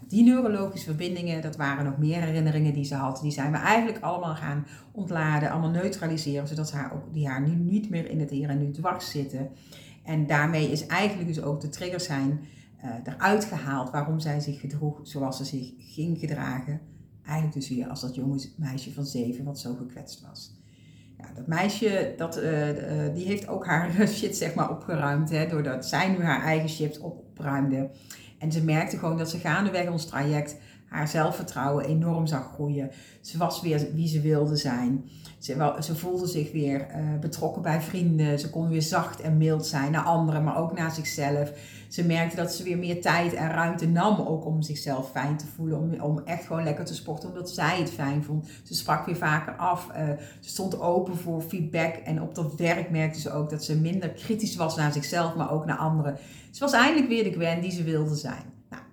Die 0.07 0.23
neurologische 0.23 0.85
verbindingen, 0.85 1.41
dat 1.41 1.55
waren 1.55 1.85
nog 1.85 1.97
meer 1.97 2.21
herinneringen 2.21 2.73
die 2.73 2.83
ze 2.83 2.95
had. 2.95 3.21
Die 3.21 3.31
zijn 3.31 3.51
we 3.51 3.57
eigenlijk 3.57 4.03
allemaal 4.03 4.35
gaan 4.35 4.65
ontladen, 4.91 5.51
allemaal 5.51 5.69
neutraliseren, 5.69 6.47
zodat 6.47 6.69
ze 6.69 6.75
haar 6.75 6.93
ook, 6.93 7.13
die 7.13 7.27
haar 7.27 7.41
nu 7.41 7.55
niet 7.55 7.89
meer 7.89 8.09
in 8.09 8.19
het 8.19 8.29
hier 8.29 8.49
en 8.49 8.59
nu 8.59 8.71
dwars 8.71 9.11
zitten. 9.11 9.49
En 10.03 10.27
daarmee 10.27 10.71
is 10.71 10.85
eigenlijk 10.85 11.27
dus 11.27 11.43
ook 11.43 11.61
de 11.61 11.69
trigger 11.69 11.99
zijn 11.99 12.39
uh, 12.83 12.89
eruit 13.03 13.45
gehaald 13.45 13.91
waarom 13.91 14.19
zij 14.19 14.39
zich 14.39 14.59
gedroeg 14.59 14.99
zoals 15.03 15.37
ze 15.37 15.45
zich 15.45 15.73
ging 15.77 16.19
gedragen 16.19 16.81
Eigenlijk 17.25 17.53
dus 17.53 17.69
weer 17.69 17.87
als 17.87 18.01
dat 18.01 18.15
jonge 18.15 18.49
meisje 18.57 18.93
van 18.93 19.05
zeven 19.05 19.43
wat 19.43 19.59
zo 19.59 19.75
gekwetst 19.75 20.21
was. 20.21 20.53
Dat 21.35 21.47
meisje, 21.47 22.13
dat, 22.17 22.37
uh, 22.37 22.43
die 23.13 23.25
heeft 23.25 23.47
ook 23.47 23.65
haar 23.65 23.91
shit 24.07 24.37
zeg 24.37 24.53
maar 24.53 24.69
opgeruimd. 24.69 25.29
Hè, 25.29 25.47
doordat 25.47 25.85
zij 25.85 26.09
nu 26.09 26.23
haar 26.23 26.41
eigen 26.41 26.69
shit 26.69 26.99
opruimde. 26.99 27.89
En 28.39 28.51
ze 28.51 28.63
merkte 28.63 28.97
gewoon 28.97 29.17
dat 29.17 29.29
ze 29.29 29.37
gaandeweg 29.37 29.89
ons 29.89 30.05
traject 30.05 30.55
haar 30.93 31.07
zelfvertrouwen 31.07 31.85
enorm 31.85 32.27
zag 32.27 32.51
groeien. 32.53 32.91
Ze 33.21 33.37
was 33.37 33.61
weer 33.61 33.87
wie 33.93 34.07
ze 34.07 34.21
wilde 34.21 34.55
zijn. 34.55 35.09
Ze, 35.37 35.75
ze 35.79 35.95
voelde 35.95 36.27
zich 36.27 36.51
weer 36.51 36.79
uh, 36.79 37.19
betrokken 37.19 37.61
bij 37.61 37.81
vrienden. 37.81 38.39
Ze 38.39 38.49
kon 38.49 38.69
weer 38.69 38.81
zacht 38.81 39.21
en 39.21 39.37
mild 39.37 39.65
zijn 39.65 39.91
naar 39.91 40.03
anderen, 40.03 40.43
maar 40.43 40.57
ook 40.57 40.77
naar 40.77 40.91
zichzelf. 40.91 41.51
Ze 41.93 42.05
merkte 42.05 42.35
dat 42.35 42.53
ze 42.53 42.63
weer 42.63 42.77
meer 42.77 43.01
tijd 43.01 43.33
en 43.33 43.49
ruimte 43.49 43.87
nam, 43.87 44.19
ook 44.19 44.45
om 44.45 44.61
zichzelf 44.61 45.11
fijn 45.11 45.37
te 45.37 45.45
voelen. 45.55 45.79
Om, 45.79 46.01
om 46.01 46.19
echt 46.25 46.45
gewoon 46.45 46.63
lekker 46.63 46.85
te 46.85 46.95
sporten, 46.95 47.29
omdat 47.29 47.49
zij 47.49 47.79
het 47.79 47.91
fijn 47.91 48.23
vond. 48.23 48.49
Ze 48.63 48.75
sprak 48.75 49.05
weer 49.05 49.15
vaker 49.15 49.55
af. 49.55 49.89
Uh, 49.89 50.09
ze 50.39 50.49
stond 50.49 50.79
open 50.79 51.17
voor 51.17 51.41
feedback. 51.41 51.95
En 51.95 52.21
op 52.21 52.35
dat 52.35 52.55
werk 52.55 52.89
merkte 52.89 53.19
ze 53.19 53.31
ook 53.31 53.49
dat 53.49 53.63
ze 53.63 53.79
minder 53.79 54.09
kritisch 54.09 54.55
was 54.55 54.75
naar 54.75 54.91
zichzelf, 54.91 55.35
maar 55.35 55.51
ook 55.51 55.65
naar 55.65 55.77
anderen. 55.77 56.17
Ze 56.51 56.59
was 56.59 56.73
eindelijk 56.73 57.07
weer 57.07 57.23
de 57.23 57.31
Gwen 57.31 57.61
die 57.61 57.71
ze 57.71 57.83
wilde 57.83 58.15
zijn. 58.15 58.43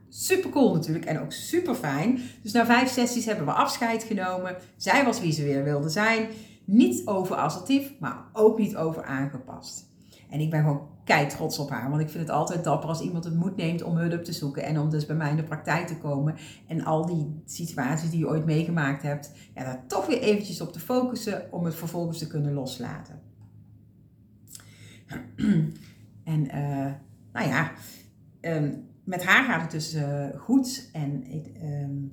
Super 0.08 0.50
cool 0.50 0.74
natuurlijk 0.74 1.04
en 1.04 1.20
ook 1.20 1.32
super 1.32 1.74
fijn. 1.74 2.20
Dus 2.42 2.52
na 2.52 2.66
vijf 2.66 2.90
sessies 2.90 3.24
hebben 3.24 3.44
we 3.44 3.52
afscheid 3.52 4.02
genomen. 4.02 4.56
Zij 4.76 5.04
was 5.04 5.20
wie 5.20 5.32
ze 5.32 5.44
weer 5.44 5.64
wilde 5.64 5.88
zijn. 5.88 6.28
Niet 6.64 7.06
over 7.06 7.36
assertief, 7.36 7.92
maar 8.00 8.24
ook 8.32 8.58
niet 8.58 8.76
over 8.76 9.04
aangepast. 9.04 9.88
En 10.30 10.40
ik 10.40 10.50
ben 10.50 10.60
gewoon 10.60 10.88
kei 11.10 11.26
trots 11.26 11.58
op 11.58 11.70
haar. 11.70 11.90
Want 11.90 12.02
ik 12.02 12.08
vind 12.08 12.28
het 12.28 12.36
altijd 12.36 12.64
dapper 12.64 12.88
als 12.88 13.00
iemand 13.00 13.24
het 13.24 13.34
moed 13.34 13.56
neemt 13.56 13.82
om 13.82 13.96
hulp 13.96 14.24
te 14.24 14.32
zoeken. 14.32 14.62
En 14.62 14.78
om 14.78 14.90
dus 14.90 15.06
bij 15.06 15.16
mij 15.16 15.30
in 15.30 15.36
de 15.36 15.42
praktijk 15.42 15.86
te 15.86 15.98
komen. 15.98 16.36
En 16.66 16.84
al 16.84 17.06
die 17.06 17.42
situaties 17.44 18.10
die 18.10 18.18
je 18.18 18.28
ooit 18.28 18.44
meegemaakt 18.44 19.02
hebt. 19.02 19.32
Ja, 19.54 19.64
daar 19.64 19.84
toch 19.86 20.06
weer 20.06 20.20
eventjes 20.20 20.60
op 20.60 20.72
te 20.72 20.80
focussen. 20.80 21.52
Om 21.52 21.64
het 21.64 21.74
vervolgens 21.74 22.18
te 22.18 22.26
kunnen 22.26 22.52
loslaten. 22.52 23.20
En 26.24 26.44
uh, 26.44 26.92
nou 27.32 27.48
ja, 27.48 27.72
um, 28.40 28.88
met 29.04 29.24
haar 29.24 29.44
gaat 29.44 29.62
het 29.62 29.70
dus 29.70 29.94
uh, 29.94 30.26
goed. 30.36 30.88
En 30.92 31.24
um, 31.62 32.12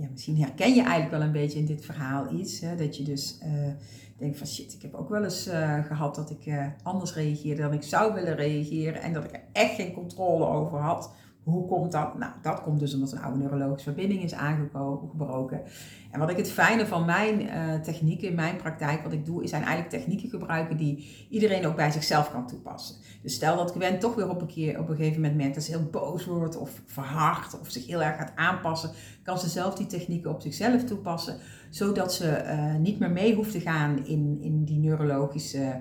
ja, 0.00 0.08
misschien 0.10 0.38
herken 0.38 0.74
je 0.74 0.82
eigenlijk 0.82 1.10
wel 1.10 1.22
een 1.22 1.32
beetje 1.32 1.58
in 1.58 1.66
dit 1.66 1.84
verhaal 1.84 2.32
iets. 2.32 2.60
Hè, 2.60 2.76
dat 2.76 2.96
je 2.96 3.02
dus 3.02 3.38
uh, 3.42 3.72
denkt 4.18 4.38
van 4.38 4.46
shit, 4.46 4.72
ik 4.72 4.82
heb 4.82 4.94
ook 4.94 5.08
wel 5.08 5.24
eens 5.24 5.48
gehad 5.86 6.14
dat 6.14 6.30
ik 6.30 6.52
anders 6.82 7.14
reageerde 7.14 7.62
dan 7.62 7.72
ik 7.72 7.82
zou 7.82 8.14
willen 8.14 8.36
reageren. 8.36 9.02
En 9.02 9.12
dat 9.12 9.24
ik 9.24 9.32
er 9.32 9.42
echt 9.52 9.74
geen 9.74 9.92
controle 9.92 10.46
over 10.46 10.78
had. 10.78 11.10
Hoe 11.42 11.66
komt 11.66 11.92
dat? 11.92 12.18
Nou, 12.18 12.32
dat 12.42 12.62
komt 12.62 12.80
dus 12.80 12.94
omdat 12.94 13.12
een 13.12 13.22
oude 13.22 13.38
neurologische 13.38 13.92
verbinding 13.92 14.22
is 14.22 14.34
aangebroken. 14.34 15.62
En 16.10 16.18
wat 16.18 16.30
ik 16.30 16.36
het 16.36 16.50
fijne 16.50 16.86
van 16.86 17.04
mijn 17.04 17.42
uh, 17.42 17.74
technieken 17.74 18.28
in 18.28 18.34
mijn 18.34 18.56
praktijk, 18.56 19.02
wat 19.02 19.12
ik 19.12 19.24
doe, 19.24 19.42
is 19.42 19.50
zijn 19.50 19.62
eigenlijk 19.62 19.92
technieken 19.92 20.28
gebruiken 20.28 20.76
die 20.76 21.26
iedereen 21.30 21.66
ook 21.66 21.76
bij 21.76 21.90
zichzelf 21.90 22.30
kan 22.30 22.46
toepassen. 22.46 22.96
Dus 23.22 23.34
stel 23.34 23.56
dat 23.56 23.70
Gwen 23.70 23.98
toch 23.98 24.14
weer 24.14 24.28
op 24.28 24.40
een, 24.40 24.46
keer, 24.46 24.78
op 24.78 24.88
een 24.88 24.96
gegeven 24.96 25.20
moment 25.20 25.38
merkt 25.38 25.54
dat 25.54 25.64
ze 25.64 25.70
heel 25.70 25.90
boos 25.90 26.24
wordt 26.24 26.56
of 26.56 26.82
verhard 26.86 27.60
of 27.60 27.70
zich 27.70 27.86
heel 27.86 28.02
erg 28.02 28.16
gaat 28.16 28.32
aanpassen, 28.34 28.90
kan 29.22 29.38
ze 29.38 29.48
zelf 29.48 29.74
die 29.74 29.86
technieken 29.86 30.30
op 30.30 30.40
zichzelf 30.40 30.84
toepassen, 30.84 31.36
zodat 31.70 32.14
ze 32.14 32.42
uh, 32.44 32.74
niet 32.76 32.98
meer 32.98 33.10
mee 33.10 33.34
hoeft 33.34 33.52
te 33.52 33.60
gaan 33.60 34.06
in, 34.06 34.38
in 34.40 34.64
die 34.64 34.78
neurologische 34.78 35.80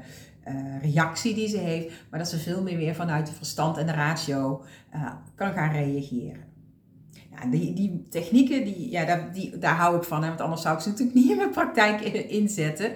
uh, 0.50 0.82
reactie 0.82 1.34
die 1.34 1.48
ze 1.48 1.58
heeft, 1.58 1.94
maar 2.10 2.20
dat 2.20 2.30
ze 2.30 2.38
veel 2.38 2.62
meer 2.62 2.78
weer 2.78 2.96
vanuit 2.96 3.28
de 3.28 3.34
verstand 3.34 3.78
en 3.78 3.86
de 3.86 3.92
ratio 3.92 4.64
uh, 4.96 5.12
kan 5.36 5.54
gaan 5.54 5.72
reageren. 5.72 6.48
Ja, 7.32 7.50
die, 7.50 7.74
die 7.74 8.08
technieken, 8.10 8.64
die, 8.64 8.92
ja, 8.92 9.06
daar, 9.06 9.34
die, 9.34 9.58
daar 9.58 9.76
hou 9.76 9.98
ik 9.98 10.04
van, 10.04 10.22
hè, 10.22 10.28
want 10.28 10.42
anders 10.42 10.62
zou 10.62 10.76
ik 10.76 10.82
ze 10.82 10.90
natuurlijk 10.90 11.18
niet 11.18 11.30
in 11.30 11.38
mijn 11.38 11.50
praktijk 11.50 12.02
inzetten. 12.30 12.92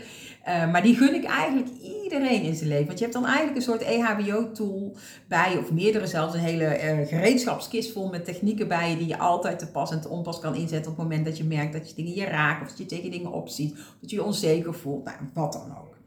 Uh, 0.48 0.72
maar 0.72 0.81
die 0.81 0.95
gun 0.95 1.15
ik 1.15 1.24
eigenlijk 1.24 1.69
iedereen 2.03 2.41
in 2.41 2.55
zijn 2.55 2.69
leven. 2.69 2.86
Want 2.86 2.98
je 2.98 3.03
hebt 3.03 3.17
dan 3.17 3.25
eigenlijk 3.25 3.55
een 3.55 3.62
soort 3.62 3.81
EHBO-tool 3.81 4.95
bij, 5.27 5.57
of 5.57 5.72
meerdere 5.72 6.07
zelfs, 6.07 6.33
een 6.33 6.39
hele 6.39 7.05
gereedschapskist 7.07 7.91
vol 7.91 8.10
met 8.10 8.25
technieken 8.25 8.67
bij 8.67 8.89
je 8.89 8.98
die 8.98 9.07
je 9.07 9.17
altijd 9.17 9.60
te 9.60 9.72
pas 9.72 9.91
en 9.91 10.01
te 10.01 10.10
onpas 10.10 10.39
kan 10.39 10.55
inzetten 10.55 10.91
op 10.91 10.98
het 10.98 11.07
moment 11.07 11.25
dat 11.25 11.38
je 11.38 11.43
merkt 11.43 11.74
dat 11.74 11.89
je 11.89 11.95
dingen 11.95 12.13
je 12.13 12.25
raakt, 12.25 12.62
of 12.62 12.67
dat 12.67 12.77
je 12.77 12.86
tegen 12.86 13.12
dingen 13.12 13.31
opziet, 13.31 13.72
of 13.72 13.98
dat 14.01 14.10
je 14.10 14.15
je 14.15 14.24
onzeker 14.24 14.74
voelt, 14.74 15.03
nou, 15.03 15.17
wat 15.33 15.53
dan 15.53 15.77
ook. 15.77 15.98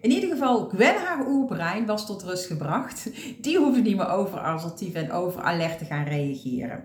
In 0.00 0.10
ieder 0.10 0.30
geval, 0.30 0.68
Gwen 0.68 0.96
haar 0.96 1.28
oerbrein 1.28 1.86
was 1.86 2.06
tot 2.06 2.22
rust 2.22 2.46
gebracht. 2.46 3.10
Die 3.40 3.58
hoefde 3.58 3.80
niet 3.80 3.96
meer 3.96 4.08
over 4.08 4.38
assertief 4.38 4.94
en 4.94 5.12
over 5.12 5.40
alert 5.40 5.78
te 5.78 5.84
gaan 5.84 6.04
reageren. 6.04 6.84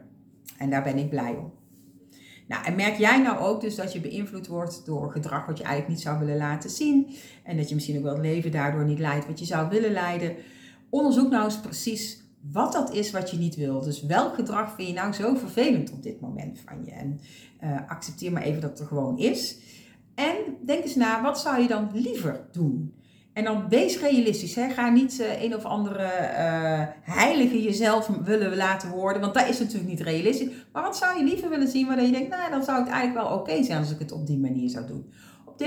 En 0.58 0.70
daar 0.70 0.84
ben 0.84 0.98
ik 0.98 1.10
blij 1.10 1.36
om. 1.36 1.52
Nou, 2.48 2.66
en 2.66 2.76
merk 2.76 2.98
jij 2.98 3.22
nou 3.22 3.40
ook 3.40 3.62
dus 3.62 3.76
dat 3.76 3.94
je 3.94 4.02
beïnvloed 4.02 4.48
wordt 4.48 4.86
door 4.86 5.12
gedrag 5.12 5.46
wat 5.46 5.58
je 5.58 5.64
eigenlijk 5.64 5.94
niet 5.94 6.04
zou 6.04 6.20
willen 6.20 6.38
laten 6.38 6.70
zien. 6.70 7.16
En 7.44 7.58
dat 7.58 7.70
je 7.70 7.76
misschien 7.76 7.98
ook 7.98 8.04
wel 8.04 8.14
het 8.14 8.22
leven 8.22 8.52
daardoor 8.52 8.86
niet 8.86 9.00
leidt 9.00 9.28
wat 9.28 9.40
je 9.40 9.46
zou 9.46 9.70
willen 9.70 9.92
leiden. 9.92 10.36
Onderzoek 10.90 11.30
nou 11.30 11.44
eens 11.44 11.60
precies 11.60 12.22
wat 12.52 12.74
dat 12.74 12.94
is 12.94 13.12
wat 13.12 13.32
je 13.32 13.38
niet 13.38 13.56
wil. 13.56 13.82
Dus 13.82 14.04
welk 14.04 14.36
gedrag 14.36 14.76
vind 14.76 14.88
je 14.88 14.94
nou 14.94 15.14
zo 15.14 15.36
vervelend 15.36 15.92
op 15.92 16.04
dit 16.04 16.22
moment 16.22 16.60
van 16.66 16.86
je? 16.86 16.92
En 16.92 17.20
uh, 17.64 17.78
accepteer 17.88 18.32
maar 18.32 18.42
even 18.42 18.62
dat 18.62 18.70
het 18.70 18.80
er 18.80 18.86
gewoon 18.86 19.18
is. 19.18 19.58
En 20.16 20.36
denk 20.66 20.84
eens 20.84 20.96
na, 20.96 21.22
wat 21.22 21.40
zou 21.40 21.62
je 21.62 21.68
dan 21.68 21.90
liever 21.94 22.48
doen? 22.52 22.94
En 23.34 23.44
dan 23.44 23.70
wees 23.70 24.00
realistisch. 24.00 24.56
Hè? 24.56 24.70
Ga 24.70 24.90
niet 24.90 25.20
uh, 25.20 25.42
een 25.42 25.56
of 25.56 25.64
andere 25.64 26.04
uh, 26.04 26.84
heilige 27.02 27.62
jezelf 27.62 28.08
willen 28.08 28.56
laten 28.56 28.90
worden. 28.90 29.22
Want 29.22 29.34
dat 29.34 29.50
is 29.50 29.60
natuurlijk 29.60 29.90
niet 29.90 30.02
realistisch. 30.02 30.50
Maar 30.72 30.84
wat 30.84 30.98
zou 30.98 31.18
je 31.18 31.24
liever 31.24 31.50
willen 31.50 31.68
zien 31.68 31.88
waar 31.88 32.04
je 32.04 32.12
denkt, 32.12 32.30
nou 32.30 32.52
dan 32.52 32.64
zou 32.64 32.80
het 32.80 32.90
eigenlijk 32.90 33.28
wel 33.28 33.38
oké 33.38 33.64
zijn 33.64 33.80
als 33.80 33.92
ik 33.92 34.00
het 34.00 34.12
op 34.12 34.28
die 34.28 34.38
manier 34.38 34.70
zou 34.70 34.88
doen. 34.88 35.12
Op 35.46 35.60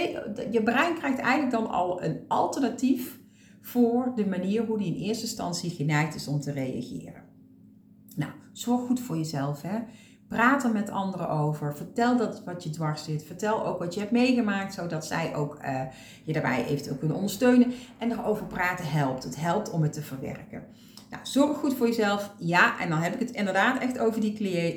je 0.51 0.63
brein 0.65 0.95
krijgt 0.95 1.19
eigenlijk 1.19 1.51
dan 1.51 1.71
al 1.71 2.03
een 2.03 2.21
alternatief 2.29 3.19
voor 3.61 4.13
de 4.15 4.27
manier 4.27 4.65
hoe 4.65 4.79
die 4.79 4.95
in 4.95 5.03
eerste 5.03 5.25
instantie 5.25 5.71
geneigd 5.71 6.15
is 6.15 6.29
om 6.29 6.41
te 6.41 6.53
reageren. 6.53 7.23
Nou, 8.17 8.33
zorg 8.53 8.87
goed 8.87 9.01
voor 9.01 9.17
jezelf. 9.17 9.63
Hè? 9.63 9.79
Praat 10.28 10.64
er 10.64 10.71
met 10.71 10.90
anderen 10.90 11.28
over. 11.28 11.76
Vertel 11.76 12.16
dat 12.16 12.45
wat 12.45 12.62
je 12.62 12.71
dwars 12.71 13.04
zit. 13.04 13.25
Vertel 13.25 13.66
ook 13.66 13.78
wat 13.78 13.95
je 13.95 14.00
hebt 14.00 14.12
meegemaakt, 14.12 14.75
zodat 14.75 15.06
zij 15.06 15.35
ook 15.35 15.59
uh, 15.64 15.80
je 16.25 16.33
daarbij 16.33 16.66
eventueel 16.66 16.97
kunnen 16.97 17.16
ondersteunen. 17.16 17.73
En 17.99 18.12
erover 18.12 18.47
praten 18.47 18.90
helpt. 18.90 19.25
Het 19.25 19.37
helpt 19.37 19.71
om 19.71 19.83
het 19.83 19.92
te 19.92 20.02
verwerken. 20.02 20.62
Nou, 21.11 21.23
zorg 21.27 21.59
goed 21.59 21.75
voor 21.75 21.87
jezelf. 21.87 22.35
Ja, 22.39 22.81
en 22.81 22.89
dan 22.89 22.99
heb 22.99 23.15
ik 23.15 23.21
het 23.21 23.31
inderdaad 23.31 23.83
echt 23.83 23.99
over 23.99 24.21
die 24.21 24.33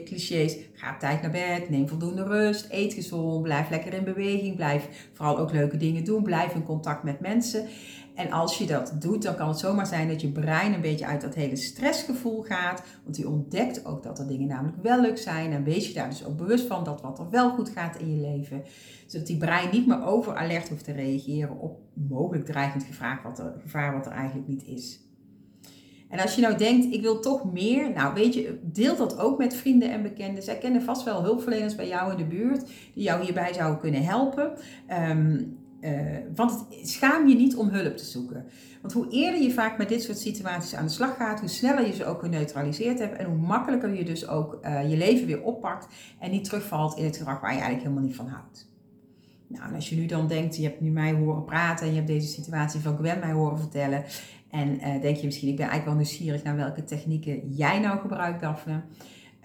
clichés. 0.06 0.58
Ga 0.74 0.94
op 0.94 1.00
tijd 1.00 1.22
naar 1.22 1.32
bed, 1.32 1.70
neem 1.70 1.88
voldoende 1.88 2.24
rust, 2.24 2.68
eet 2.70 2.94
gezond, 2.94 3.44
blijf 3.44 3.70
lekker 3.70 3.94
in 3.94 4.04
beweging, 4.04 4.56
blijf 4.56 5.10
vooral 5.14 5.38
ook 5.38 5.52
leuke 5.52 5.78
dingen 5.78 6.04
doen, 6.04 6.24
blijf 6.24 6.54
in 6.54 6.64
contact 6.64 7.04
met 7.04 7.20
mensen. 7.20 7.68
En 8.16 8.32
als 8.32 8.58
je 8.58 8.66
dat 8.66 8.94
doet, 9.00 9.22
dan 9.24 9.36
kan 9.36 9.48
het 9.48 9.60
zomaar 9.60 9.88
zijn 9.88 10.08
dat 10.08 10.22
je 10.22 10.32
brein 10.32 10.74
een 10.74 10.82
beetje 10.82 11.06
uit 11.06 11.22
dat 11.22 11.36
hele 11.36 11.56
stressgevoel 11.56 12.42
gaat. 12.42 12.84
Want 13.04 13.16
die 13.16 13.28
ontdekt 13.28 13.86
ook 13.86 14.04
dat 14.04 14.20
er 14.20 14.28
dingen 14.28 14.48
namelijk 14.48 14.84
wel 14.84 15.02
leuk 15.02 15.18
zijn. 15.18 15.52
En 15.52 15.64
wees 15.64 15.88
je 15.88 15.94
daar 15.94 16.10
dus 16.10 16.26
ook 16.26 16.38
bewust 16.38 16.68
van 16.68 16.84
dat 16.84 17.02
wat 17.02 17.20
er 17.20 17.30
wel 17.30 17.50
goed 17.50 17.70
gaat 17.70 17.98
in 17.98 18.16
je 18.16 18.22
leven. 18.22 18.64
Zodat 19.08 19.28
die 19.28 19.38
brein 19.38 19.70
niet 19.72 19.88
meer 19.88 20.06
over 20.06 20.36
alert 20.36 20.70
hoeft 20.70 20.84
te 20.84 20.92
reageren 20.92 21.60
op 21.60 21.80
mogelijk 21.94 22.46
dreigend 22.46 22.84
gevaar 22.84 23.20
wat 23.24 23.40
er, 23.40 23.54
gevaar 23.62 23.94
wat 23.94 24.06
er 24.06 24.12
eigenlijk 24.12 24.48
niet 24.48 24.66
is. 24.66 25.09
En 26.10 26.20
als 26.20 26.36
je 26.36 26.42
nou 26.42 26.58
denkt, 26.58 26.94
ik 26.94 27.02
wil 27.02 27.20
toch 27.20 27.52
meer, 27.52 27.92
nou 27.92 28.14
weet 28.14 28.34
je, 28.34 28.60
deel 28.62 28.96
dat 28.96 29.20
ook 29.20 29.38
met 29.38 29.56
vrienden 29.56 29.92
en 29.92 30.02
bekenden. 30.02 30.44
Zij 30.44 30.58
kennen 30.58 30.82
vast 30.82 31.04
wel 31.04 31.24
hulpverleners 31.24 31.76
bij 31.76 31.88
jou 31.88 32.12
in 32.12 32.18
de 32.18 32.26
buurt 32.26 32.66
die 32.94 33.04
jou 33.04 33.24
hierbij 33.24 33.54
zouden 33.54 33.80
kunnen 33.80 34.04
helpen. 34.04 34.52
Um, 35.10 35.58
uh, 35.82 35.92
want 36.36 36.52
het, 36.52 36.90
schaam 36.90 37.28
je 37.28 37.36
niet 37.36 37.56
om 37.56 37.70
hulp 37.70 37.98
te 37.98 38.06
zoeken. 38.06 38.46
Want 38.82 38.94
hoe 38.94 39.10
eerder 39.10 39.42
je 39.42 39.52
vaak 39.52 39.78
met 39.78 39.90
dit 39.90 40.04
soort 40.04 40.18
situaties 40.18 40.76
aan 40.76 40.86
de 40.86 40.92
slag 40.92 41.16
gaat, 41.16 41.40
hoe 41.40 41.50
sneller 41.50 41.86
je 41.86 41.94
ze 41.94 42.06
ook 42.06 42.20
geneutraliseerd 42.20 43.00
hebt 43.00 43.18
en 43.18 43.26
hoe 43.26 43.38
makkelijker 43.38 43.94
je 43.94 44.04
dus 44.04 44.28
ook 44.28 44.60
uh, 44.62 44.90
je 44.90 44.98
leven 44.98 45.28
weer 45.28 45.44
oppakt 45.44 45.88
en 46.20 46.32
niet 46.32 46.44
terugvalt 46.44 46.98
in 46.98 47.06
het 47.06 47.18
gedrag 47.18 47.42
waar 47.42 47.54
je 47.54 47.60
eigenlijk 47.60 47.84
helemaal 47.84 48.08
niet 48.08 48.16
van 48.16 48.28
houdt. 48.28 48.68
Nou, 49.48 49.70
en 49.70 49.76
als 49.76 49.90
je 49.90 49.96
nu 49.96 50.06
dan 50.06 50.28
denkt, 50.28 50.56
je 50.56 50.64
hebt 50.64 50.82
nu 50.82 50.90
mij 50.90 51.12
horen 51.12 51.46
praten 51.46 51.86
en 51.86 51.92
je 51.92 51.98
hebt 51.98 52.08
deze 52.08 52.28
situatie 52.28 52.80
van 52.80 52.98
Gwen 52.98 53.20
mij 53.20 53.32
horen 53.32 53.60
vertellen. 53.60 54.04
En 54.52 54.76
uh, 54.76 55.02
denk 55.02 55.18
je 55.18 55.26
misschien, 55.26 55.50
ik 55.50 55.56
ben 55.56 55.66
eigenlijk 55.66 55.98
wel 55.98 56.06
nieuwsgierig 56.06 56.44
naar 56.44 56.56
welke 56.56 56.84
technieken 56.84 57.50
jij 57.50 57.80
nou 57.80 58.00
gebruikt, 58.00 58.42
Daphne. 58.42 58.82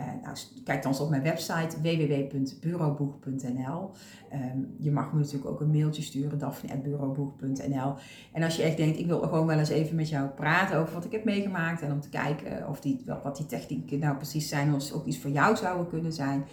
Uh, 0.01 0.07
nou, 0.23 0.37
kijk 0.65 0.83
dan 0.83 0.93
eens 0.93 1.01
op 1.01 1.11
mijn 1.11 1.23
website 1.23 1.81
www.bureauboeg.nl. 1.83 3.91
Um, 4.33 4.75
je 4.79 4.91
mag 4.91 5.13
me 5.13 5.19
natuurlijk 5.19 5.51
ook 5.51 5.61
een 5.61 5.71
mailtje 5.71 6.03
sturen, 6.03 6.39
daphne.bureauboeg.nl. 6.39 7.95
En 8.33 8.43
als 8.43 8.57
je 8.57 8.63
echt 8.63 8.77
denkt, 8.77 8.99
ik 8.99 9.07
wil 9.07 9.21
gewoon 9.21 9.47
wel 9.47 9.59
eens 9.59 9.69
even 9.69 9.97
met 9.97 10.09
jou 10.09 10.29
praten 10.29 10.79
over 10.79 10.95
wat 10.95 11.05
ik 11.05 11.13
heb 11.13 11.25
meegemaakt. 11.25 11.83
En 11.83 11.93
om 11.93 12.01
te 12.01 12.09
kijken 12.09 12.69
of 12.69 12.81
die, 12.81 13.03
wat 13.23 13.37
die 13.37 13.47
technieken 13.47 13.99
nou 13.99 14.17
precies 14.17 14.49
zijn, 14.49 14.75
of 14.75 14.83
ze 14.83 14.95
ook 14.95 15.07
iets 15.07 15.19
voor 15.19 15.31
jou 15.31 15.57
zouden 15.57 15.89
kunnen 15.89 16.13
zijn. 16.13 16.45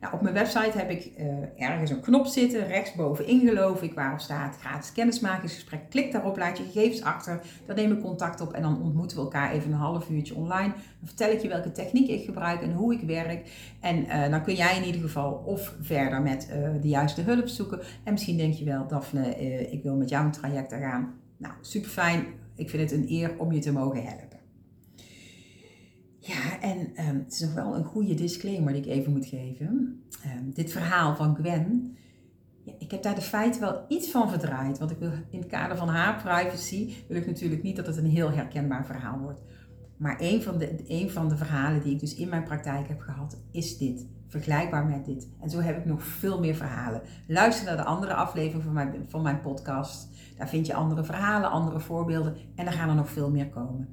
Nou, 0.00 0.14
op 0.14 0.20
mijn 0.20 0.34
website 0.34 0.78
heb 0.78 0.90
ik 0.90 1.10
uh, 1.18 1.68
ergens 1.68 1.90
een 1.90 2.00
knop 2.00 2.26
zitten, 2.26 2.66
rechtsbovenin 2.66 3.48
geloof 3.48 3.82
ik, 3.82 3.94
waarop 3.94 4.20
staat 4.20 4.56
gratis 4.60 4.92
kennismakingsgesprek. 4.92 5.80
Klik 5.90 6.12
daarop, 6.12 6.36
laat 6.36 6.58
je 6.58 6.64
gegevens 6.64 7.02
achter, 7.02 7.40
dan 7.66 7.76
neem 7.76 7.92
ik 7.92 8.00
contact 8.00 8.40
op 8.40 8.52
en 8.52 8.62
dan 8.62 8.82
ontmoeten 8.82 9.16
we 9.16 9.22
elkaar 9.22 9.52
even 9.52 9.72
een 9.72 9.78
half 9.78 10.10
uurtje 10.10 10.34
online. 10.34 10.72
Dan 10.72 11.08
vertel 11.08 11.30
ik 11.30 11.40
je 11.40 11.48
welke 11.48 11.72
techniek 11.72 12.08
ik 12.08 12.24
gebruik 12.24 12.62
en 12.62 12.72
hoe 12.72 12.94
ik 12.94 13.00
werk. 13.00 13.50
En 13.80 14.04
uh, 14.04 14.30
dan 14.30 14.42
kun 14.42 14.54
jij 14.54 14.76
in 14.76 14.84
ieder 14.84 15.00
geval 15.00 15.32
of 15.32 15.74
verder 15.80 16.22
met 16.22 16.48
uh, 16.50 16.82
de 16.82 16.88
juiste 16.88 17.20
hulp 17.20 17.48
zoeken. 17.48 17.80
En 18.04 18.12
misschien 18.12 18.36
denk 18.36 18.54
je 18.54 18.64
wel, 18.64 18.86
Daphne, 18.86 19.36
ik 19.70 19.82
wil 19.82 19.96
met 19.96 20.08
jou 20.08 20.24
een 20.24 20.32
traject 20.32 20.72
gaan. 20.72 21.14
Nou, 21.36 21.54
super 21.60 21.90
fijn. 21.90 22.24
Ik 22.54 22.70
vind 22.70 22.90
het 22.90 23.00
een 23.00 23.10
eer 23.10 23.34
om 23.38 23.52
je 23.52 23.60
te 23.60 23.72
mogen 23.72 24.02
helpen. 24.02 24.39
Ja, 26.22 26.60
en 26.60 26.78
um, 26.78 27.18
het 27.24 27.32
is 27.32 27.40
nog 27.40 27.54
wel 27.54 27.74
een 27.74 27.84
goede 27.84 28.14
disclaimer 28.14 28.72
die 28.72 28.82
ik 28.82 28.88
even 28.88 29.12
moet 29.12 29.26
geven. 29.26 30.02
Um, 30.26 30.54
dit 30.54 30.72
verhaal 30.72 31.16
van 31.16 31.34
Gwen, 31.34 31.96
ja, 32.62 32.72
ik 32.78 32.90
heb 32.90 33.02
daar 33.02 33.14
de 33.14 33.20
feiten 33.20 33.60
wel 33.60 33.84
iets 33.88 34.10
van 34.10 34.28
verdraaid. 34.28 34.78
Want 34.78 34.90
ik 34.90 34.98
wil 34.98 35.10
in 35.30 35.38
het 35.38 35.48
kader 35.48 35.76
van 35.76 35.88
haar 35.88 36.22
privacy, 36.22 36.94
wil 37.08 37.16
ik 37.16 37.26
natuurlijk 37.26 37.62
niet 37.62 37.76
dat 37.76 37.86
het 37.86 37.96
een 37.96 38.10
heel 38.10 38.30
herkenbaar 38.30 38.86
verhaal 38.86 39.18
wordt. 39.18 39.40
Maar 39.96 40.16
een 40.18 40.42
van, 40.42 40.58
de, 40.58 40.84
een 40.86 41.10
van 41.10 41.28
de 41.28 41.36
verhalen 41.36 41.82
die 41.82 41.92
ik 41.92 42.00
dus 42.00 42.14
in 42.14 42.28
mijn 42.28 42.44
praktijk 42.44 42.88
heb 42.88 43.00
gehad, 43.00 43.36
is 43.50 43.78
dit. 43.78 44.06
Vergelijkbaar 44.26 44.84
met 44.84 45.04
dit. 45.04 45.28
En 45.40 45.50
zo 45.50 45.60
heb 45.60 45.78
ik 45.78 45.84
nog 45.84 46.02
veel 46.02 46.40
meer 46.40 46.54
verhalen. 46.54 47.02
Luister 47.26 47.66
naar 47.66 47.76
de 47.76 47.84
andere 47.84 48.14
aflevering 48.14 48.62
van 48.62 48.72
mijn, 48.72 48.94
van 49.08 49.22
mijn 49.22 49.40
podcast. 49.40 50.08
Daar 50.36 50.48
vind 50.48 50.66
je 50.66 50.74
andere 50.74 51.04
verhalen, 51.04 51.50
andere 51.50 51.80
voorbeelden. 51.80 52.36
En 52.54 52.66
er 52.66 52.72
gaan 52.72 52.88
er 52.88 52.94
nog 52.94 53.10
veel 53.10 53.30
meer 53.30 53.48
komen. 53.48 53.88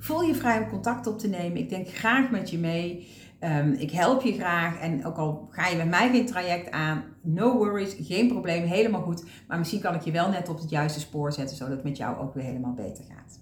Voel 0.00 0.22
je 0.22 0.34
vrij 0.34 0.62
om 0.62 0.68
contact 0.68 1.06
op 1.06 1.18
te 1.18 1.28
nemen. 1.28 1.58
Ik 1.58 1.68
denk 1.68 1.88
graag 1.88 2.30
met 2.30 2.50
je 2.50 2.58
mee. 2.58 3.08
Um, 3.40 3.72
ik 3.72 3.90
help 3.90 4.22
je 4.22 4.32
graag. 4.32 4.80
En 4.80 5.04
ook 5.06 5.16
al 5.16 5.48
ga 5.50 5.66
je 5.66 5.76
met 5.76 5.88
mij 5.88 6.10
geen 6.10 6.26
traject 6.26 6.70
aan, 6.70 7.04
no 7.22 7.56
worries, 7.56 7.96
geen 8.00 8.28
probleem, 8.28 8.64
helemaal 8.64 9.02
goed. 9.02 9.24
Maar 9.48 9.58
misschien 9.58 9.80
kan 9.80 9.94
ik 9.94 10.00
je 10.00 10.10
wel 10.10 10.30
net 10.30 10.48
op 10.48 10.58
het 10.58 10.70
juiste 10.70 11.00
spoor 11.00 11.32
zetten, 11.32 11.56
zodat 11.56 11.74
het 11.74 11.84
met 11.84 11.96
jou 11.96 12.18
ook 12.18 12.34
weer 12.34 12.44
helemaal 12.44 12.74
beter 12.74 13.04
gaat. 13.04 13.40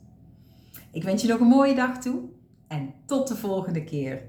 Ik 0.92 1.02
wens 1.02 1.22
je 1.22 1.28
nog 1.28 1.40
een 1.40 1.46
mooie 1.46 1.74
dag 1.74 1.98
toe 1.98 2.20
en 2.68 2.94
tot 3.06 3.28
de 3.28 3.36
volgende 3.36 3.84
keer. 3.84 4.22